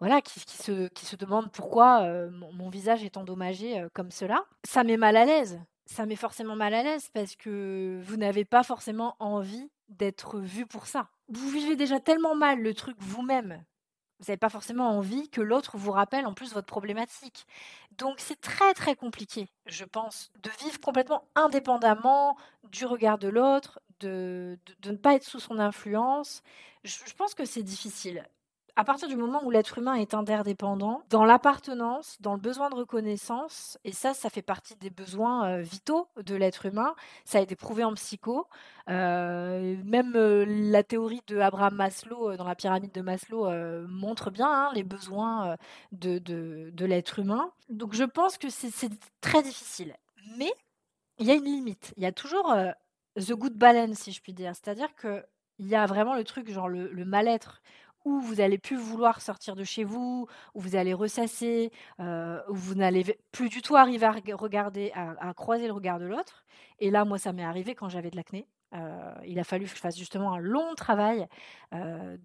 voilà 0.00 0.20
qui, 0.22 0.40
se, 0.40 0.88
qui 0.88 1.06
se 1.06 1.16
demandent 1.16 1.50
pourquoi 1.52 2.28
mon, 2.30 2.68
visage 2.68 3.04
est 3.04 3.16
endommagé 3.16 3.86
comme 3.94 4.10
cela. 4.10 4.44
Ça 4.64 4.84
met 4.84 4.96
mal 4.96 5.16
à 5.16 5.24
l'aise. 5.24 5.60
Ça 5.86 6.04
met 6.04 6.16
forcément 6.16 6.56
mal 6.56 6.74
à 6.74 6.82
l'aise 6.82 7.08
parce 7.14 7.34
que 7.34 8.00
vous 8.04 8.16
n'avez 8.16 8.44
pas 8.44 8.62
forcément 8.62 9.16
envie 9.20 9.70
d'être 9.88 10.38
vu 10.38 10.66
pour 10.66 10.86
ça. 10.86 11.08
Vous 11.28 11.48
vivez 11.48 11.76
déjà 11.76 11.98
tellement 11.98 12.34
mal 12.34 12.60
le 12.60 12.74
truc 12.74 12.96
vous-même 12.98 13.64
vous 14.18 14.26
n'avez 14.26 14.38
pas 14.38 14.48
forcément 14.48 14.90
envie 14.90 15.28
que 15.30 15.40
l'autre 15.40 15.76
vous 15.76 15.92
rappelle 15.92 16.26
en 16.26 16.34
plus 16.34 16.52
votre 16.52 16.66
problématique. 16.66 17.46
Donc 17.92 18.16
c'est 18.18 18.40
très 18.40 18.74
très 18.74 18.96
compliqué, 18.96 19.48
je 19.66 19.84
pense, 19.84 20.32
de 20.42 20.50
vivre 20.60 20.80
complètement 20.80 21.24
indépendamment 21.36 22.36
du 22.64 22.84
regard 22.84 23.18
de 23.18 23.28
l'autre, 23.28 23.80
de, 24.00 24.58
ne 24.84 24.96
pas 24.96 25.14
être 25.14 25.24
sous 25.24 25.40
son 25.40 25.58
influence. 25.58 26.42
Je, 26.84 26.96
je 27.06 27.14
pense 27.14 27.34
que 27.34 27.44
c'est 27.44 27.62
difficile 27.62 28.24
à 28.78 28.84
partir 28.84 29.08
du 29.08 29.16
moment 29.16 29.42
où 29.42 29.50
l'être 29.50 29.78
humain 29.78 29.94
est 29.94 30.14
interdépendant, 30.14 31.02
dans 31.10 31.24
l'appartenance, 31.24 32.16
dans 32.20 32.34
le 32.34 32.40
besoin 32.40 32.70
de 32.70 32.76
reconnaissance, 32.76 33.76
et 33.82 33.90
ça, 33.90 34.14
ça 34.14 34.30
fait 34.30 34.40
partie 34.40 34.76
des 34.76 34.88
besoins 34.88 35.48
euh, 35.48 35.62
vitaux 35.62 36.06
de 36.16 36.36
l'être 36.36 36.64
humain, 36.64 36.94
ça 37.24 37.38
a 37.38 37.40
été 37.40 37.56
prouvé 37.56 37.82
en 37.82 37.92
psycho. 37.94 38.46
Euh, 38.88 39.74
même 39.84 40.14
euh, 40.14 40.44
la 40.46 40.84
théorie 40.84 41.22
de 41.26 41.40
Abraham 41.40 41.74
Maslow 41.74 42.36
dans 42.36 42.44
la 42.44 42.54
pyramide 42.54 42.92
de 42.92 43.00
Maslow 43.00 43.50
montre 43.88 44.30
bien 44.30 44.48
hein, 44.48 44.70
les 44.76 44.84
besoins 44.84 45.56
de, 45.90 46.20
de, 46.20 46.70
de 46.72 46.86
l'être 46.86 47.18
humain. 47.18 47.50
Donc 47.70 47.94
je 47.94 48.04
pense 48.04 48.38
que 48.38 48.48
c'est 48.48 48.92
très 49.20 49.42
difficile. 49.42 49.96
Mais 50.36 50.52
il 51.18 51.26
y 51.26 51.32
a 51.32 51.34
une 51.34 51.44
limite. 51.46 51.92
Il 51.96 52.04
y 52.04 52.06
a 52.06 52.12
toujours 52.12 52.54
the 53.18 53.32
good 53.32 53.54
balance, 53.54 53.98
si 53.98 54.12
je 54.12 54.20
puis 54.20 54.32
dire. 54.32 54.52
C'est-à-dire 54.54 54.94
qu'il 54.94 55.22
y 55.60 55.74
a 55.74 55.86
vraiment 55.86 56.14
le 56.14 56.24
truc, 56.24 56.50
genre 56.50 56.68
le, 56.68 57.04
mal-être 57.04 57.62
où 58.04 58.20
vous 58.20 58.40
allez 58.40 58.58
plus 58.58 58.76
vouloir 58.76 59.20
sortir 59.20 59.54
de 59.54 59.64
chez 59.64 59.84
vous, 59.84 60.26
où 60.54 60.60
vous 60.60 60.76
allez 60.76 60.94
ressasser, 60.94 61.72
euh, 62.00 62.40
où 62.48 62.54
vous 62.54 62.74
n'allez 62.74 63.04
plus 63.32 63.48
du 63.48 63.60
tout 63.60 63.76
arriver 63.76 64.06
à 64.06 64.12
regarder, 64.12 64.92
à, 64.94 65.34
croiser 65.34 65.66
le 65.66 65.72
regard 65.72 65.98
de 65.98 66.06
l'autre. 66.06 66.44
Et 66.78 66.90
là, 66.90 67.04
moi, 67.04 67.18
ça 67.18 67.32
m'est 67.32 67.44
arrivé 67.44 67.74
quand 67.74 67.88
j'avais 67.88 68.10
de 68.10 68.16
l'acné. 68.16 68.46
Euh, 68.74 69.14
il 69.26 69.38
a 69.38 69.44
fallu 69.44 69.64
que 69.64 69.70
je 69.70 69.76
fasse 69.76 69.98
justement 69.98 70.32
un 70.32 70.38
long 70.38 70.74
travail 70.74 71.26
euh, 71.74 72.16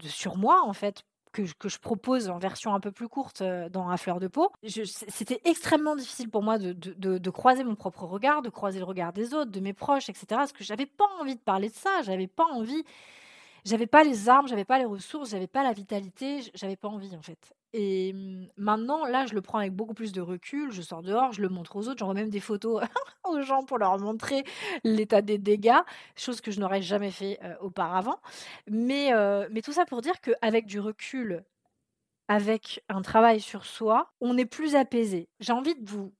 sur 0.00 0.36
moi, 0.36 0.62
en 0.64 0.72
fait, 0.72 1.04
que, 1.44 1.68
je 1.68 1.78
propose 1.78 2.28
en 2.28 2.38
version 2.38 2.74
un 2.74 2.80
peu 2.80 2.92
plus 2.92 3.08
courte 3.08 3.42
dans 3.42 3.88
Un 3.88 3.96
fleur 3.96 4.20
de 4.20 4.28
peau. 4.28 4.50
C'était 4.64 5.40
extrêmement 5.44 5.96
difficile 5.96 6.30
pour 6.30 6.42
moi 6.42 6.58
de, 6.58 6.72
de, 6.72 7.30
croiser 7.30 7.64
mon 7.64 7.74
propre 7.74 8.04
regard, 8.04 8.42
de 8.42 8.50
croiser 8.50 8.78
le 8.78 8.84
regard 8.84 9.12
des 9.12 9.34
autres, 9.34 9.50
de 9.50 9.60
mes 9.60 9.72
proches, 9.72 10.08
etc. 10.08 10.26
Parce 10.30 10.52
que 10.52 10.64
j'avais 10.64 10.86
pas 10.86 11.06
envie 11.20 11.34
de 11.34 11.40
parler 11.40 11.68
de 11.68 11.74
ça, 11.74 12.02
j'avais 12.02 12.26
pas 12.26 12.46
envie 12.52 12.84
j'avais 13.66 13.88
pas 13.88 14.04
les 14.04 14.28
armes, 14.28 14.46
j'avais 14.46 14.64
pas 14.64 14.78
les 14.78 14.84
ressources, 14.84 15.30
j'avais 15.30 15.48
pas 15.48 15.64
la 15.64 15.72
vitalité, 15.72 16.40
j'avais 16.54 16.76
pas 16.76 16.88
envie 16.88 17.16
en 17.16 17.22
fait. 17.22 17.55
Et 17.72 18.12
mmh, 18.12 18.48
maintenant, 18.56 19.04
là, 19.06 19.26
je 19.26 19.34
le 19.34 19.42
prends 19.42 19.58
avec 19.58 19.72
beaucoup 19.72 19.94
plus 19.94 20.12
de 20.12 20.20
recul. 20.20 20.72
Je 20.72 20.82
sors 20.82 21.02
dehors, 21.02 21.32
je 21.32 21.42
le 21.42 21.48
montre 21.48 21.76
aux 21.76 21.88
autres, 21.88 21.98
j'envoie 21.98 22.14
même 22.14 22.30
des 22.30 22.40
photos 22.40 22.82
aux 23.24 23.40
gens 23.42 23.64
pour 23.64 23.78
leur 23.78 23.98
montrer 23.98 24.44
l'état 24.84 25.22
des 25.22 25.38
dégâts, 25.38 25.80
chose 26.16 26.40
que 26.40 26.50
je 26.50 26.60
n'aurais 26.60 26.82
jamais 26.82 27.10
fait 27.10 27.38
auparavant. 27.60 28.18
Mais, 28.70 29.10
mais 29.50 29.62
tout 29.62 29.72
ça 29.72 29.84
pour 29.84 30.00
dire 30.00 30.20
qu'avec 30.20 30.66
du 30.66 30.80
recul, 30.80 31.44
avec 32.28 32.82
un 32.88 33.02
travail 33.02 33.40
sur 33.40 33.64
soi, 33.64 34.10
on 34.20 34.36
est 34.38 34.46
plus 34.46 34.74
apaisé. 34.74 35.28
J'ai 35.40 35.52
envie 35.52 35.74
de 35.74 35.88
vous 35.88 36.12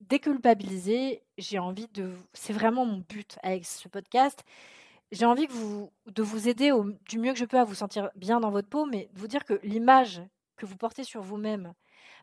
déculpabiliser. 0.00 1.22
J'ai 1.38 1.58
envie 1.58 1.88
de. 1.88 2.10
C'est 2.32 2.52
vraiment 2.52 2.84
mon 2.84 3.04
but 3.08 3.38
avec 3.42 3.64
ce 3.64 3.88
podcast 3.88 4.42
j'ai 5.12 5.26
envie 5.26 5.46
que 5.46 5.52
vous, 5.52 5.92
de 6.06 6.22
vous 6.22 6.48
aider 6.48 6.72
du 7.08 7.18
mieux 7.18 7.32
que 7.32 7.38
je 7.38 7.44
peux 7.44 7.58
à 7.58 7.64
vous 7.64 7.74
sentir 7.74 8.10
bien 8.16 8.40
dans 8.40 8.50
votre 8.50 8.68
peau, 8.68 8.86
mais 8.86 9.10
de 9.12 9.20
vous 9.20 9.28
dire 9.28 9.44
que 9.44 9.60
l'image 9.62 10.22
que 10.56 10.66
vous 10.66 10.76
portez 10.76 11.04
sur 11.04 11.22
vous-même 11.22 11.72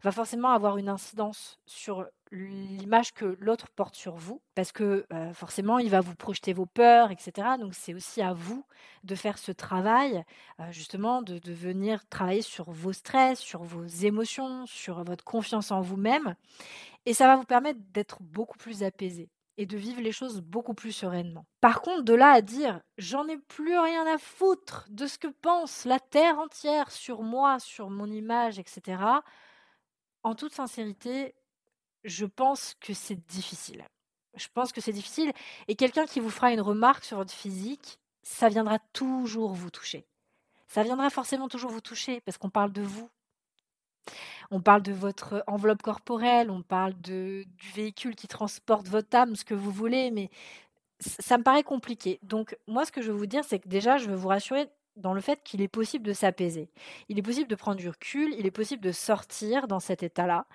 va 0.03 0.11
forcément 0.11 0.49
avoir 0.49 0.77
une 0.77 0.89
incidence 0.89 1.59
sur 1.65 2.05
l'image 2.31 3.13
que 3.13 3.37
l'autre 3.39 3.67
porte 3.69 3.95
sur 3.95 4.15
vous, 4.15 4.41
parce 4.55 4.71
que 4.71 5.05
euh, 5.11 5.33
forcément, 5.33 5.79
il 5.79 5.89
va 5.89 5.99
vous 5.99 6.15
projeter 6.15 6.53
vos 6.53 6.65
peurs, 6.65 7.11
etc. 7.11 7.31
Donc 7.59 7.73
c'est 7.73 7.93
aussi 7.93 8.21
à 8.21 8.33
vous 8.33 8.65
de 9.03 9.15
faire 9.15 9.37
ce 9.37 9.51
travail, 9.51 10.23
euh, 10.59 10.71
justement, 10.71 11.21
de, 11.21 11.39
de 11.39 11.53
venir 11.53 12.07
travailler 12.07 12.41
sur 12.41 12.71
vos 12.71 12.93
stress, 12.93 13.39
sur 13.39 13.63
vos 13.63 13.85
émotions, 13.85 14.65
sur 14.67 15.03
votre 15.03 15.23
confiance 15.23 15.71
en 15.71 15.81
vous-même. 15.81 16.35
Et 17.05 17.13
ça 17.13 17.27
va 17.27 17.35
vous 17.35 17.45
permettre 17.45 17.79
d'être 17.91 18.21
beaucoup 18.21 18.57
plus 18.57 18.83
apaisé 18.83 19.29
et 19.59 19.65
de 19.65 19.75
vivre 19.75 19.99
les 19.99 20.13
choses 20.13 20.39
beaucoup 20.39 20.73
plus 20.73 20.93
sereinement. 20.93 21.45
Par 21.59 21.81
contre, 21.81 22.03
de 22.03 22.13
là 22.13 22.31
à 22.31 22.41
dire 22.41 22.79
j'en 22.97 23.27
ai 23.27 23.37
plus 23.37 23.77
rien 23.77 24.07
à 24.07 24.17
foutre 24.17 24.87
de 24.89 25.05
ce 25.05 25.17
que 25.17 25.27
pense 25.27 25.83
la 25.83 25.99
terre 25.99 26.39
entière 26.39 26.89
sur 26.91 27.23
moi, 27.23 27.59
sur 27.59 27.89
mon 27.89 28.09
image, 28.09 28.57
etc., 28.57 29.03
en 30.23 30.33
toute 30.33 30.53
sincérité, 30.53 31.35
je 32.05 32.25
pense 32.25 32.73
que 32.79 32.93
c'est 32.93 33.27
difficile. 33.27 33.83
Je 34.35 34.47
pense 34.53 34.71
que 34.71 34.79
c'est 34.79 34.93
difficile. 34.93 35.33
Et 35.67 35.75
quelqu'un 35.75 36.05
qui 36.05 36.21
vous 36.21 36.29
fera 36.29 36.53
une 36.53 36.61
remarque 36.61 37.03
sur 37.03 37.17
votre 37.17 37.33
physique, 37.33 37.99
ça 38.23 38.47
viendra 38.47 38.79
toujours 38.93 39.53
vous 39.53 39.71
toucher. 39.71 40.07
Ça 40.69 40.83
viendra 40.83 41.09
forcément 41.09 41.49
toujours 41.49 41.71
vous 41.71 41.81
toucher 41.81 42.21
parce 42.21 42.37
qu'on 42.37 42.49
parle 42.49 42.71
de 42.71 42.81
vous, 42.81 43.09
on 44.51 44.61
parle 44.61 44.81
de 44.81 44.91
votre 44.91 45.43
enveloppe 45.47 45.81
corporelle, 45.81 46.49
on 46.49 46.61
parle 46.61 46.93
du 46.93 47.45
véhicule 47.73 48.15
qui 48.15 48.27
transporte 48.27 48.87
votre 48.87 49.15
âme, 49.15 49.35
ce 49.35 49.45
que 49.45 49.53
vous 49.53 49.71
voulez, 49.71 50.11
mais 50.11 50.29
ça 50.99 51.37
me 51.37 51.43
paraît 51.43 51.63
compliqué. 51.63 52.19
Donc 52.23 52.57
moi, 52.67 52.85
ce 52.85 52.91
que 52.91 53.01
je 53.01 53.11
veux 53.11 53.17
vous 53.17 53.25
dire, 53.25 53.43
c'est 53.43 53.59
que 53.59 53.67
déjà, 53.67 53.97
je 53.97 54.09
veux 54.09 54.15
vous 54.15 54.27
rassurer 54.27 54.69
dans 54.95 55.13
le 55.13 55.21
fait 55.21 55.41
qu'il 55.43 55.61
est 55.61 55.67
possible 55.67 56.05
de 56.05 56.13
s'apaiser. 56.13 56.69
Il 57.07 57.17
est 57.17 57.21
possible 57.21 57.47
de 57.47 57.55
prendre 57.55 57.77
du 57.77 57.87
recul, 57.87 58.33
il 58.37 58.45
est 58.45 58.51
possible 58.51 58.83
de 58.83 58.91
sortir 58.91 59.67
dans 59.67 59.79
cet 59.79 60.03
état-là. 60.03 60.45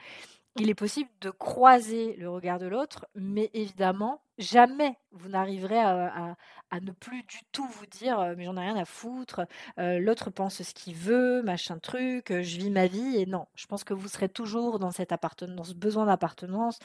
Il 0.56 0.70
est 0.70 0.74
possible 0.74 1.10
de 1.20 1.30
croiser 1.30 2.14
le 2.16 2.30
regard 2.30 2.60
de 2.60 2.66
l'autre, 2.66 3.06
mais 3.16 3.50
évidemment, 3.54 4.22
jamais 4.38 4.96
vous 5.10 5.28
n'arriverez 5.28 5.80
à, 5.80 6.36
ne 6.80 6.92
plus 6.92 7.24
du 7.24 7.38
tout 7.50 7.66
vous 7.66 7.86
dire 7.86 8.20
«Euh, 8.20 8.34
mais 8.36 8.44
j'en 8.44 8.56
ai 8.56 8.60
rien 8.60 8.76
à 8.76 8.84
foutre, 8.84 9.46
euh, 9.78 9.98
l'autre 9.98 10.30
pense 10.30 10.62
ce 10.62 10.74
qu'il 10.74 10.94
veut, 10.94 11.42
machin 11.42 11.78
truc, 11.78 12.30
euh, 12.30 12.42
je 12.42 12.58
vis 12.58 12.70
ma 12.70 12.86
vie. 12.86 13.16
Et 13.16 13.26
non, 13.26 13.46
je 13.56 13.66
pense 13.66 13.82
que 13.84 13.94
vous 13.94 14.08
serez 14.08 14.28
toujours 14.28 14.78
dans, 14.78 14.92
cette 14.92 15.12
appartenance, 15.12 15.70
ce 15.70 15.74
besoin 15.74 16.06
d'appartenance, 16.06 16.78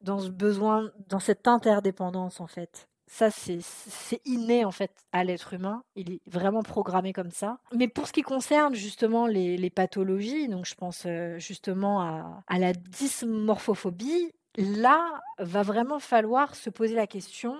dans 0.00 0.18
ce 0.18 0.28
besoin, 0.28 0.90
dans 1.08 1.20
cette 1.20 1.46
interdépendance 1.46 2.40
en 2.40 2.48
fait. 2.48 2.88
Ça, 3.12 3.28
c'est 3.30 4.22
inné 4.24 4.64
en 4.64 4.70
fait 4.70 4.90
à 5.12 5.22
l'être 5.22 5.52
humain. 5.52 5.84
Il 5.96 6.14
est 6.14 6.20
vraiment 6.26 6.62
programmé 6.62 7.12
comme 7.12 7.30
ça. 7.30 7.58
Mais 7.74 7.86
pour 7.86 8.06
ce 8.06 8.12
qui 8.14 8.22
concerne 8.22 8.74
justement 8.74 9.26
les, 9.26 9.68
pathologies, 9.68 10.48
donc 10.48 10.64
je 10.64 10.74
pense 10.74 11.04
euh, 11.04 11.38
justement 11.38 12.00
à, 12.48 12.58
la 12.58 12.72
dysmorphophobie, 12.72 14.32
là, 14.56 15.20
va 15.38 15.62
vraiment 15.62 15.98
falloir 15.98 16.54
se 16.54 16.70
poser 16.70 16.94
la 16.94 17.06
question. 17.06 17.54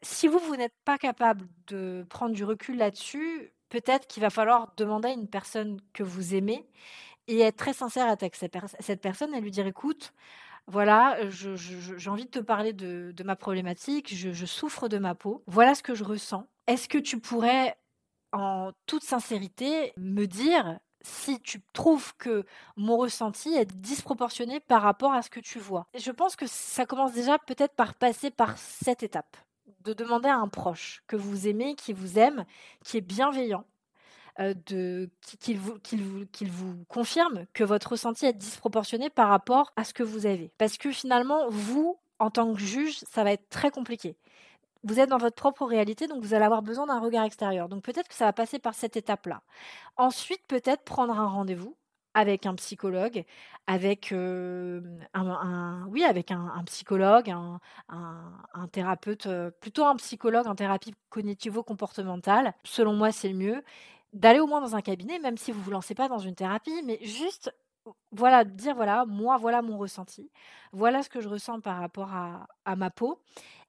Si 0.00 0.28
vous, 0.28 0.38
vous 0.38 0.56
n'êtes 0.56 0.78
pas 0.86 0.96
capable 0.96 1.46
de 1.66 2.06
prendre 2.08 2.34
du 2.34 2.42
recul 2.42 2.78
là-dessus, 2.78 3.52
peut-être 3.68 4.06
qu'il 4.06 4.22
va 4.22 4.30
falloir 4.30 4.72
demander 4.78 5.08
à 5.08 5.12
une 5.12 5.28
personne 5.28 5.78
que 5.92 6.02
vous 6.02 6.34
aimez 6.34 6.66
et 7.28 7.40
être 7.40 7.56
très 7.56 7.74
sincère 7.74 8.06
avec 8.08 8.34
cette 8.34 9.02
personne 9.02 9.34
et 9.34 9.42
lui 9.42 9.50
dire 9.50 9.66
écoute, 9.66 10.14
voilà, 10.70 11.18
j'ai 11.28 12.10
envie 12.10 12.24
de 12.24 12.30
te 12.30 12.38
parler 12.38 12.72
de, 12.72 13.22
ma 13.24 13.36
problématique, 13.36 14.14
je, 14.14 14.46
souffre 14.46 14.88
de 14.88 14.98
ma 14.98 15.14
peau, 15.14 15.42
voilà 15.46 15.74
ce 15.74 15.82
que 15.82 15.94
je 15.94 16.04
ressens. 16.04 16.46
Est-ce 16.66 16.88
que 16.88 16.98
tu 16.98 17.18
pourrais, 17.18 17.76
en 18.32 18.70
toute 18.86 19.02
sincérité, 19.02 19.92
me 19.96 20.26
dire 20.26 20.78
si 21.02 21.40
tu 21.40 21.60
trouves 21.72 22.14
que 22.18 22.44
mon 22.76 22.96
ressenti 22.96 23.54
est 23.54 23.74
disproportionné 23.80 24.60
par 24.60 24.82
rapport 24.82 25.12
à 25.12 25.22
ce 25.22 25.30
que 25.30 25.40
tu 25.40 25.58
vois? 25.58 25.86
Je 25.98 26.12
pense 26.12 26.36
que 26.36 26.46
ça 26.46 26.86
commence 26.86 27.12
déjà 27.12 27.38
peut-être 27.38 27.74
par 27.74 27.94
passer 27.94 28.30
par 28.30 28.56
cette 28.56 29.02
étape. 29.02 29.36
De 29.80 29.92
demander 29.92 30.28
à 30.28 30.36
un 30.36 30.48
proche 30.48 31.02
que 31.06 31.16
vous 31.16 31.48
aimez, 31.48 31.74
qui 31.74 31.92
vous 31.92 32.18
aime, 32.18 32.44
qui 32.84 32.98
est 32.98 33.02
bienveillant, 33.02 33.64
de 34.38 35.10
qu'il 35.40 35.58
vous, 35.58 35.78
vous, 36.42 36.84
confirme 36.88 37.46
que 37.52 37.64
votre 37.64 37.92
ressenti 37.92 38.26
est 38.26 38.32
disproportionné 38.32 39.10
par 39.10 39.28
rapport 39.28 39.72
à 39.76 39.84
ce 39.84 39.92
que 39.92 40.02
vous 40.02 40.26
avez. 40.26 40.52
Parce 40.58 40.78
que 40.78 40.92
finalement, 40.92 41.48
vous, 41.50 41.98
en 42.18 42.30
tant 42.30 42.52
que 42.54 42.60
juge, 42.60 42.98
ça 43.10 43.24
va 43.24 43.32
être 43.32 43.48
très 43.48 43.70
compliqué. 43.70 44.16
Vous 44.82 44.98
êtes 44.98 45.10
dans 45.10 45.18
votre 45.18 45.36
propre 45.36 45.66
réalité, 45.66 46.06
donc 46.06 46.22
vous 46.22 46.32
allez 46.32 46.44
avoir 46.44 46.62
besoin 46.62 46.86
d'un 46.86 47.00
regard 47.00 47.24
extérieur. 47.24 47.68
Donc 47.68 47.82
peut-être 47.82 48.08
que 48.08 48.14
ça 48.14 48.24
va 48.24 48.32
passer 48.32 48.58
par 48.58 48.74
cette 48.74 48.96
étape-là. 48.96 49.42
Ensuite, 49.96 50.40
peut-être 50.48 50.84
prendre 50.84 51.18
un 51.18 51.26
rendez-vous 51.26 51.76
avec 52.14 52.46
un 52.46 52.54
psychologue, 52.54 53.24
avec 53.66 54.10
un, 54.12 55.86
oui, 55.90 56.02
avec 56.02 56.30
un, 56.30 56.62
psychologue, 56.66 57.30
un, 57.30 57.60
un 57.88 58.68
thérapeute, 58.68 59.28
plutôt 59.60 59.84
un 59.84 59.96
psychologue 59.96 60.46
en 60.46 60.54
thérapie 60.54 60.94
cognitivo-comportementale. 61.10 62.54
Selon 62.64 62.94
moi, 62.94 63.12
c'est 63.12 63.28
le 63.28 63.36
mieux 63.36 63.62
d'aller 64.12 64.40
au 64.40 64.46
moins 64.46 64.60
dans 64.60 64.76
un 64.76 64.82
cabinet, 64.82 65.18
même 65.18 65.36
si 65.36 65.52
vous 65.52 65.60
vous 65.60 65.70
lancez 65.70 65.94
pas 65.94 66.08
dans 66.08 66.18
une 66.18 66.34
thérapie, 66.34 66.82
mais 66.84 66.98
juste 67.02 67.54
voilà, 68.12 68.44
dire 68.44 68.74
voilà, 68.74 69.04
moi, 69.06 69.36
voilà 69.38 69.62
mon 69.62 69.78
ressenti, 69.78 70.30
voilà 70.72 71.02
ce 71.02 71.08
que 71.08 71.20
je 71.20 71.28
ressens 71.28 71.60
par 71.60 71.78
rapport 71.78 72.10
à, 72.12 72.76
ma 72.76 72.90
peau. 72.90 73.20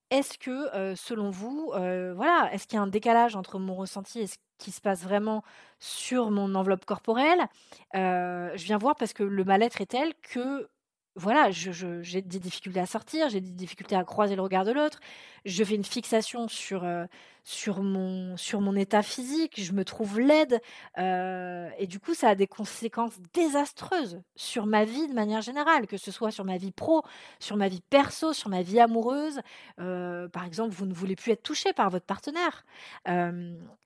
Est-ce 0.10 0.38
que, 0.38 0.96
selon 0.96 1.30
vous, 1.30 1.72
voilà, 1.72 2.50
est-ce 2.52 2.68
qu'il 2.68 2.78
y 2.78 2.80
a 2.80 2.84
un 2.84 2.88
décalage 2.88 3.36
entre 3.36 3.60
mon 3.60 3.76
ressenti 3.76 4.20
et 4.20 4.28
ce 4.28 4.38
qui 4.58 4.72
se 4.72 4.82
passe 4.82 5.04
vraiment 5.04 5.44
sur 5.80 6.32
mon 6.32 6.54
enveloppe 6.56 6.86
corporelle? 6.86 7.48
Je 7.94 8.64
viens 8.64 8.78
voir 8.78 8.96
parce 8.96 9.14
que 9.14 9.24
le 9.24 9.44
mal-être 9.44 9.82
est 9.82 9.92
tel 9.92 10.14
que 10.22 10.70
voilà, 11.16 11.52
j'ai 11.52 12.22
des 12.22 12.40
difficultés 12.40 12.80
à 12.80 12.86
sortir, 12.86 13.28
j'ai 13.30 13.42
des 13.42 13.52
difficultés 13.52 13.96
à 13.96 14.04
croiser 14.06 14.36
le 14.38 14.42
regard 14.42 14.64
de 14.64 14.72
l'autre. 14.72 15.00
Je 15.44 15.62
fais 15.64 15.76
une 15.76 15.84
fixation 15.84 16.48
sur, 16.48 16.86
euh, 16.86 17.06
sur, 17.44 17.84
mon, 17.84 18.38
sur 18.38 18.62
mon 18.62 18.76
état 18.78 19.02
physique, 19.04 19.62
je 19.62 19.74
me 19.74 19.84
trouve 19.84 20.22
laide. 20.22 20.62
Euh, 21.00 21.70
et 21.78 21.88
du 21.88 22.00
coup, 22.00 22.14
ça 22.14 22.30
a 22.30 22.36
des 22.36 22.48
conséquences 22.48 23.20
désastreuses 23.34 24.22
sur 24.38 24.66
ma 24.66 24.86
vie 24.86 25.08
de 25.08 25.14
manière 25.14 25.42
générale, 25.42 25.86
que 25.86 25.98
ce 25.98 26.12
soit 26.12 26.32
sur 26.32 26.46
ma 26.46 26.58
vie 26.58 26.72
pro, 26.72 27.04
sur 27.40 27.58
ma 27.58 27.68
vie 27.68 27.82
perso, 27.90 28.32
sur 28.32 28.50
ma 28.50 28.62
vie 28.62 28.80
amoureuse. 28.80 29.42
Euh, 29.80 30.30
par 30.30 30.46
exemple, 30.46 30.74
vous 30.74 30.86
ne 30.86 30.94
voulez 30.94 31.18
plus 31.18 31.34
être 31.34 31.44
touché 31.44 31.74
par 31.74 31.90
votre 31.90 32.06
partenaire. 32.06 32.66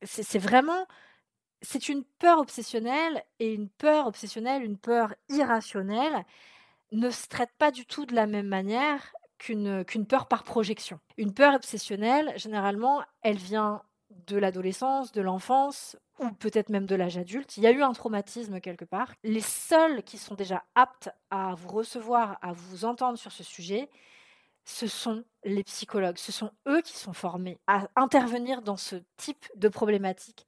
c'est 0.04 0.40
vraiment 0.40 0.86
c'est 1.62 1.90
une 1.90 2.04
peur 2.04 2.40
obsessionnelle 2.40 3.24
et 3.40 3.52
une 3.52 3.70
peur 3.70 4.06
obsessionnelle, 4.06 4.64
une 4.64 4.78
peur 4.78 5.16
irrationnelle 5.30 6.26
ne 7.00 7.10
se 7.10 7.28
traite 7.28 7.52
pas 7.58 7.72
du 7.72 7.86
tout 7.86 8.06
de 8.06 8.16
la 8.16 8.28
même 8.28 8.48
manière 8.48 9.14
qu'une 9.38 9.86
peur 10.08 10.28
par 10.28 10.44
projection. 10.44 11.00
Une 11.18 11.34
peur 11.34 11.54
obsessionnelle, 11.54 12.34
généralement, 12.38 13.04
elle 13.22 13.38
vient 13.38 13.82
de 14.28 14.38
l'adolescence, 14.38 15.12
de 15.12 15.22
l'enfance 15.22 15.98
ou 16.20 16.32
peut-être 16.32 16.70
même 16.70 16.86
de 16.86 16.96
l'âge 16.96 17.18
adulte. 17.18 17.58
Il 17.58 17.64
y 17.64 17.68
a 17.68 17.72
eu 17.72 17.84
un 17.84 17.92
traumatisme 17.92 18.62
quelque 18.62 18.86
part. 18.86 19.14
Les 19.24 19.42
seuls 19.42 20.04
qui 20.04 20.18
sont 20.18 20.36
déjà 20.36 20.64
aptes 20.74 21.10
à 21.30 21.54
vous 21.56 21.68
recevoir, 21.68 22.38
à 22.42 22.54
vous 22.54 22.86
entendre 22.86 23.18
sur 23.18 23.32
ce 23.32 23.44
sujet, 23.44 23.90
ce 24.66 24.88
sont 24.88 25.24
les 25.44 25.64
psychologues. 25.64 26.18
Ce 26.18 26.32
sont 26.32 26.52
eux 26.68 26.82
qui 26.82 26.98
sont 26.98 27.14
formés 27.14 27.60
à 27.68 27.88
intervenir 27.96 28.62
dans 28.62 28.78
ce 28.78 28.98
type 29.16 29.46
de 29.56 29.70
problématique. 29.70 30.48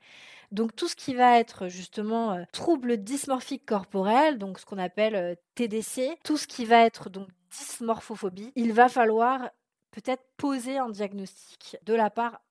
Donc 0.52 0.76
tout 0.76 0.88
ce 0.88 0.96
qui 0.96 1.14
va 1.14 1.40
être 1.40 1.68
justement 1.68 2.34
euh, 2.34 2.44
trouble 2.52 2.98
dysmorphique 2.98 3.66
corporel, 3.66 4.38
donc 4.38 4.60
ce 4.60 4.66
qu'on 4.66 4.78
appelle 4.78 5.16
euh, 5.16 5.36
TDC, 5.56 6.18
tout 6.24 6.38
ce 6.38 6.48
qui 6.48 6.66
va 6.66 6.86
être 6.86 7.10
donc 7.10 7.28
dysmorphophobie, 7.52 8.52
il 8.56 8.74
va 8.74 8.90
falloir 8.90 9.50
peut-être 9.92 10.24
poser 10.38 10.78
un 10.78 10.90
diagnostic 10.90 11.78
de 11.86 11.94
la 11.94 12.10
part 12.10 12.42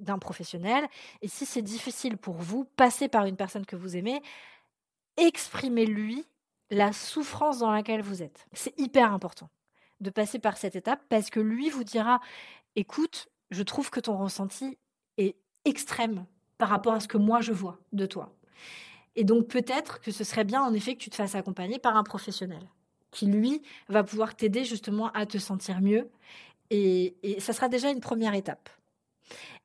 d'un 0.00 0.18
professionnel. 0.18 0.86
Et 1.22 1.28
si 1.28 1.46
c'est 1.46 1.62
difficile 1.62 2.18
pour 2.18 2.36
vous, 2.36 2.64
passez 2.76 3.08
par 3.08 3.26
une 3.26 3.36
personne 3.36 3.64
que 3.64 3.76
vous 3.76 3.96
aimez, 3.96 4.20
exprimez-lui 5.16 6.26
la 6.70 6.92
souffrance 6.92 7.60
dans 7.60 7.70
laquelle 7.70 8.02
vous 8.02 8.22
êtes. 8.22 8.46
C'est 8.52 8.78
hyper 8.78 9.12
important 9.12 9.48
de 10.00 10.10
passer 10.10 10.38
par 10.38 10.56
cette 10.56 10.76
étape 10.76 11.02
parce 11.08 11.30
que 11.30 11.40
lui 11.40 11.70
vous 11.70 11.84
dira 11.84 12.20
écoute, 12.74 13.28
je 13.50 13.62
trouve 13.62 13.90
que 13.90 14.00
ton 14.00 14.16
ressenti 14.16 14.78
est 15.16 15.36
extrême 15.64 16.26
par 16.58 16.68
rapport 16.68 16.94
à 16.94 17.00
ce 17.00 17.08
que 17.08 17.18
moi 17.18 17.40
je 17.40 17.52
vois 17.52 17.78
de 17.92 18.06
toi. 18.06 18.32
Et 19.14 19.24
donc 19.24 19.48
peut-être 19.48 20.00
que 20.00 20.10
ce 20.10 20.24
serait 20.24 20.44
bien 20.44 20.62
en 20.62 20.74
effet 20.74 20.94
que 20.94 21.00
tu 21.00 21.10
te 21.10 21.16
fasses 21.16 21.34
accompagner 21.34 21.78
par 21.78 21.96
un 21.96 22.04
professionnel 22.04 22.62
qui 23.10 23.26
lui 23.26 23.62
va 23.88 24.04
pouvoir 24.04 24.36
t'aider 24.36 24.64
justement 24.64 25.10
à 25.12 25.24
te 25.24 25.38
sentir 25.38 25.80
mieux. 25.80 26.10
Et, 26.70 27.16
et 27.22 27.40
ça 27.40 27.52
sera 27.52 27.68
déjà 27.68 27.90
une 27.90 28.00
première 28.00 28.34
étape. 28.34 28.68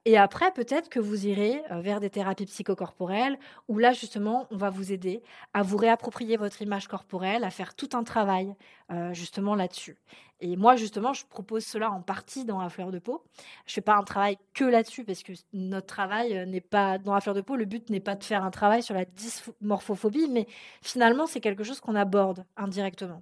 Et 0.06 0.18
après, 0.18 0.52
peut-être 0.52 0.90
que 0.90 1.00
vous 1.00 1.28
irez 1.28 1.62
vers 1.70 2.00
des 2.00 2.10
thérapies 2.10 2.48
psychocorporelles 2.48 3.38
où 3.68 3.78
là, 3.78 3.94
justement, 3.94 4.48
on 4.50 4.58
va 4.58 4.72
vous 4.72 4.92
aider 4.92 5.22
à 5.54 5.62
vous 5.62 5.78
réapproprier 5.78 6.38
votre 6.38 6.62
image 6.64 6.88
corporelle, 6.88 7.44
à 7.44 7.52
faire 7.52 7.76
tout 7.76 7.90
un 7.94 8.04
travail 8.04 8.56
justement 9.12 9.54
là-dessus. 9.54 9.98
Et 10.44 10.56
moi, 10.56 10.76
justement, 10.76 11.14
je 11.14 11.24
propose 11.28 11.64
cela 11.64 11.92
en 11.92 12.02
partie 12.02 12.46
dans 12.46 12.60
la 12.60 12.70
fleur 12.70 12.90
de 12.90 12.98
peau. 12.98 13.24
Je 13.68 13.74
fais 13.74 13.82
pas 13.82 13.96
un 13.96 14.02
travail 14.02 14.40
que 14.56 14.64
là-dessus 14.64 15.04
parce 15.04 15.22
que 15.22 15.34
notre 15.54 15.86
travail 15.86 16.48
n'est 16.48 16.62
pas 16.62 16.98
dans 16.98 17.14
la 17.14 17.22
fleur 17.22 17.36
de 17.36 17.42
peau. 17.42 17.56
Le 17.56 17.66
but 17.66 17.88
n'est 17.92 18.00
pas 18.00 18.16
de 18.16 18.24
faire 18.24 18.44
un 18.44 18.50
travail 18.50 18.82
sur 18.82 18.96
la 18.96 19.06
dysmorphophobie, 19.06 20.30
mais 20.30 20.48
finalement, 20.82 21.28
c'est 21.28 21.42
quelque 21.42 21.64
chose 21.64 21.80
qu'on 21.80 21.94
aborde 21.94 22.44
indirectement. 22.58 23.22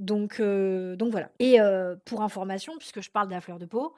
Donc, 0.00 0.42
donc 0.42 1.12
voilà. 1.12 1.30
Et 1.38 1.58
pour 2.04 2.22
information, 2.22 2.76
puisque 2.76 3.02
je 3.02 3.10
parle 3.12 3.28
de 3.28 3.34
la 3.34 3.40
fleur 3.40 3.60
de 3.60 3.66
peau, 3.66 3.94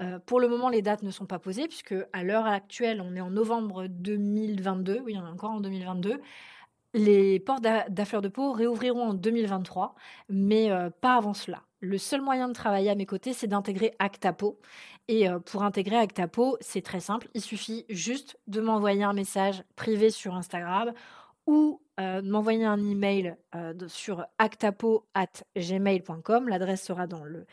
euh, 0.00 0.18
pour 0.24 0.40
le 0.40 0.48
moment, 0.48 0.68
les 0.68 0.82
dates 0.82 1.02
ne 1.02 1.10
sont 1.10 1.26
pas 1.26 1.38
posées, 1.38 1.68
puisque 1.68 1.94
à 2.12 2.24
l'heure 2.24 2.46
actuelle, 2.46 3.00
on 3.00 3.14
est 3.14 3.20
en 3.20 3.30
novembre 3.30 3.86
2022. 3.88 5.00
Oui, 5.04 5.16
on 5.16 5.26
est 5.26 5.30
encore 5.30 5.50
en 5.50 5.60
2022. 5.60 6.20
Les 6.94 7.40
portes 7.40 7.62
d'Affleur 7.62 8.20
de 8.20 8.28
Peau 8.28 8.52
réouvriront 8.52 9.10
en 9.10 9.14
2023, 9.14 9.94
mais 10.28 10.70
euh, 10.70 10.90
pas 10.90 11.16
avant 11.16 11.34
cela. 11.34 11.62
Le 11.80 11.98
seul 11.98 12.20
moyen 12.20 12.48
de 12.48 12.52
travailler 12.52 12.90
à 12.90 12.94
mes 12.94 13.06
côtés, 13.06 13.32
c'est 13.32 13.46
d'intégrer 13.46 13.94
Actapo. 13.98 14.60
Et 15.08 15.26
euh, 15.28 15.38
pour 15.38 15.62
intégrer 15.62 15.96
Actapo, 15.96 16.58
c'est 16.60 16.82
très 16.82 17.00
simple. 17.00 17.28
Il 17.34 17.40
suffit 17.40 17.86
juste 17.88 18.38
de 18.46 18.60
m'envoyer 18.60 19.04
un 19.04 19.14
message 19.14 19.64
privé 19.74 20.10
sur 20.10 20.34
Instagram 20.34 20.92
ou 21.46 21.80
de 21.98 22.28
m'envoyer 22.28 22.64
un 22.64 22.78
email 22.78 23.36
sur 23.86 24.26
actapo.gmail.com. 24.38 26.48
L'adresse 26.48 26.82
sera 26.82 27.06
dans 27.06 27.24
le 27.24 27.46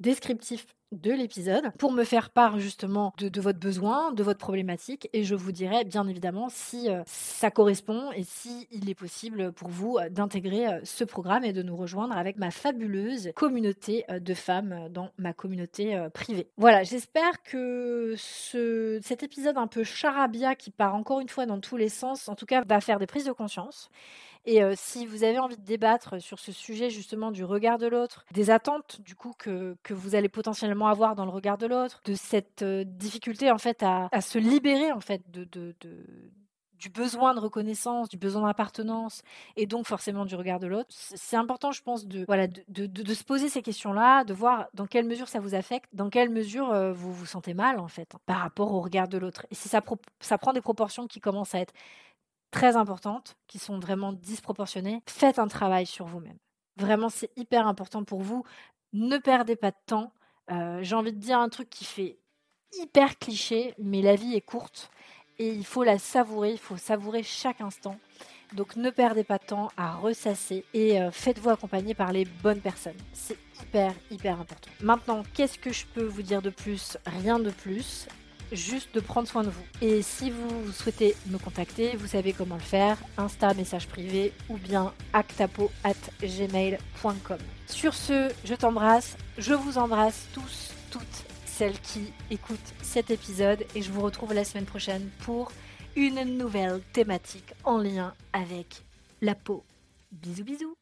descriptif 0.00 0.66
de 0.92 1.10
l'épisode 1.10 1.72
pour 1.78 1.92
me 1.92 2.04
faire 2.04 2.30
part 2.30 2.58
justement 2.58 3.12
de, 3.18 3.40
votre 3.40 3.58
besoin, 3.58 4.12
de 4.12 4.22
votre 4.22 4.38
problématique 4.38 5.08
et 5.12 5.24
je 5.24 5.34
vous 5.34 5.52
dirai 5.52 5.84
bien 5.84 6.06
évidemment 6.06 6.48
si 6.50 6.88
euh, 6.88 7.02
ça 7.06 7.50
correspond 7.50 8.12
et 8.12 8.22
si 8.24 8.68
il 8.70 8.88
est 8.88 8.94
possible 8.94 9.52
pour 9.52 9.68
vous 9.68 9.96
euh, 9.96 10.08
d'intégrer 10.10 10.66
euh, 10.66 10.80
ce 10.84 11.04
programme 11.04 11.44
et 11.44 11.52
de 11.52 11.62
nous 11.62 11.76
rejoindre 11.76 12.16
avec 12.16 12.36
ma 12.36 12.50
fabuleuse 12.50 13.32
communauté 13.34 14.04
de 14.08 14.34
femmes 14.34 14.88
dans 14.90 15.10
ma 15.18 15.32
communauté 15.32 16.06
privée. 16.12 16.48
Voilà, 16.56 16.82
j'espère 16.82 17.42
que 17.42 18.14
ce, 18.16 18.98
cet 19.02 19.22
épisode 19.22 19.56
un 19.56 19.66
peu 19.66 19.84
charabia 19.84 20.54
qui 20.54 20.70
part 20.70 20.94
encore 20.94 21.20
une 21.20 21.28
fois 21.28 21.46
dans 21.46 21.60
tous 21.60 21.76
les 21.76 21.88
sens, 21.88 22.28
en 22.28 22.34
tout 22.34 22.46
cas 22.46 22.62
va 22.66 22.80
faire 22.80 22.98
des 22.98 23.06
prises 23.06 23.24
de 23.24 23.32
conscience 23.32 23.90
et 24.44 24.60
si 24.74 25.06
vous 25.06 25.22
avez 25.22 25.38
envie 25.38 25.56
de 25.56 25.62
débattre 25.62 26.20
sur 26.20 26.38
ce 26.38 26.50
sujet 26.50 26.90
justement 26.90 27.30
du 27.30 27.44
regard 27.44 27.78
de 27.78 27.86
l'autre, 27.86 28.24
des 28.32 28.50
attentes 28.50 29.00
du 29.00 29.14
coup 29.14 29.32
que, 29.38 29.76
que, 29.82 29.94
vous 29.94 30.14
allez 30.14 30.28
potentiellement 30.28 30.88
avoir 30.88 31.14
dans 31.14 31.24
le 31.24 31.30
regard 31.30 31.58
de 31.58 31.66
l'autre, 31.66 32.00
de 32.04 32.14
cette 32.14 32.64
difficulté 32.64 33.50
en 33.50 33.58
fait 33.58 33.82
à, 33.82 34.08
se 34.20 34.38
libérer 34.38 34.90
en 34.92 35.00
fait 35.00 35.22
de, 35.30 35.44
de, 35.44 35.74
du 36.82 36.90
besoin 36.90 37.34
de 37.34 37.38
reconnaissance, 37.38 38.08
du 38.08 38.16
besoin 38.16 38.48
d'appartenance 38.48 39.22
et 39.56 39.66
donc 39.66 39.86
forcément 39.86 40.24
du 40.24 40.34
regard 40.34 40.58
de 40.58 40.66
l'autre. 40.66 40.88
C'est 40.90 41.36
important, 41.36 41.70
je 41.70 41.82
pense, 41.82 42.06
de, 42.06 42.24
voilà, 42.26 42.48
de, 42.48 42.64
de, 42.68 42.86
de 42.86 43.14
se 43.14 43.22
poser 43.22 43.48
ces 43.48 43.62
questions-là, 43.62 44.24
de 44.24 44.34
voir 44.34 44.66
dans 44.74 44.86
quelle 44.86 45.06
mesure 45.06 45.28
ça 45.28 45.38
vous 45.38 45.54
affecte, 45.54 45.88
dans 45.92 46.10
quelle 46.10 46.30
mesure 46.30 46.92
vous 46.92 47.12
vous 47.12 47.26
sentez 47.26 47.54
mal 47.54 47.78
en 47.78 47.86
fait 47.88 48.12
par 48.26 48.38
rapport 48.38 48.72
au 48.72 48.80
regard 48.80 49.06
de 49.06 49.18
l'autre. 49.18 49.46
Et 49.52 49.54
si 49.54 49.68
ça 49.68 49.80
prend 49.80 50.52
des 50.52 50.60
proportions 50.60 51.06
qui 51.06 51.20
commencent 51.20 51.54
à 51.54 51.60
être 51.60 51.74
très 52.52 52.76
importantes, 52.76 53.36
qui 53.48 53.58
sont 53.58 53.80
vraiment 53.80 54.12
disproportionnées, 54.12 55.02
faites 55.08 55.40
un 55.40 55.48
travail 55.48 55.86
sur 55.86 56.06
vous-même. 56.06 56.38
Vraiment, 56.76 57.08
c'est 57.08 57.30
hyper 57.36 57.66
important 57.66 58.04
pour 58.04 58.20
vous. 58.20 58.44
Ne 58.92 59.18
perdez 59.18 59.56
pas 59.56 59.72
de 59.72 59.76
temps. 59.86 60.12
Euh, 60.50 60.78
j'ai 60.82 60.94
envie 60.94 61.12
de 61.12 61.18
dire 61.18 61.38
un 61.38 61.48
truc 61.48 61.68
qui 61.68 61.84
fait 61.84 62.18
hyper 62.74 63.18
cliché, 63.18 63.74
mais 63.78 64.02
la 64.02 64.14
vie 64.14 64.34
est 64.34 64.40
courte 64.40 64.90
et 65.38 65.48
il 65.48 65.64
faut 65.64 65.82
la 65.82 65.98
savourer, 65.98 66.52
il 66.52 66.58
faut 66.58 66.76
savourer 66.76 67.22
chaque 67.22 67.60
instant. 67.60 67.98
Donc 68.54 68.76
ne 68.76 68.90
perdez 68.90 69.24
pas 69.24 69.38
de 69.38 69.44
temps 69.44 69.70
à 69.78 69.94
ressasser 69.94 70.64
et 70.74 71.00
euh, 71.00 71.10
faites-vous 71.10 71.48
accompagner 71.48 71.94
par 71.94 72.12
les 72.12 72.26
bonnes 72.26 72.60
personnes. 72.60 72.96
C'est 73.14 73.38
hyper, 73.62 73.94
hyper 74.10 74.40
important. 74.40 74.70
Maintenant, 74.82 75.22
qu'est-ce 75.34 75.58
que 75.58 75.72
je 75.72 75.86
peux 75.86 76.04
vous 76.04 76.22
dire 76.22 76.42
de 76.42 76.50
plus? 76.50 76.98
Rien 77.06 77.38
de 77.38 77.50
plus 77.50 78.08
juste 78.52 78.94
de 78.94 79.00
prendre 79.00 79.28
soin 79.28 79.42
de 79.42 79.50
vous. 79.50 79.64
Et 79.80 80.02
si 80.02 80.30
vous 80.30 80.72
souhaitez 80.72 81.16
me 81.26 81.38
contacter, 81.38 81.96
vous 81.96 82.06
savez 82.06 82.32
comment 82.32 82.56
le 82.56 82.60
faire, 82.60 82.98
Insta, 83.16 83.54
message 83.54 83.88
privé 83.88 84.32
ou 84.48 84.56
bien 84.56 84.92
actapo 85.12 85.70
at 85.84 85.94
gmail.com. 86.22 87.38
Sur 87.66 87.94
ce, 87.94 88.30
je 88.44 88.54
t'embrasse, 88.54 89.16
je 89.38 89.54
vous 89.54 89.78
embrasse 89.78 90.28
tous, 90.34 90.72
toutes 90.90 91.24
celles 91.46 91.78
qui 91.80 92.12
écoutent 92.30 92.58
cet 92.82 93.10
épisode 93.10 93.64
et 93.74 93.82
je 93.82 93.90
vous 93.90 94.00
retrouve 94.00 94.32
la 94.34 94.44
semaine 94.44 94.64
prochaine 94.64 95.08
pour 95.20 95.52
une 95.96 96.22
nouvelle 96.38 96.80
thématique 96.92 97.52
en 97.64 97.78
lien 97.78 98.14
avec 98.32 98.82
la 99.20 99.34
peau. 99.34 99.62
Bisous 100.10 100.44
bisous 100.44 100.76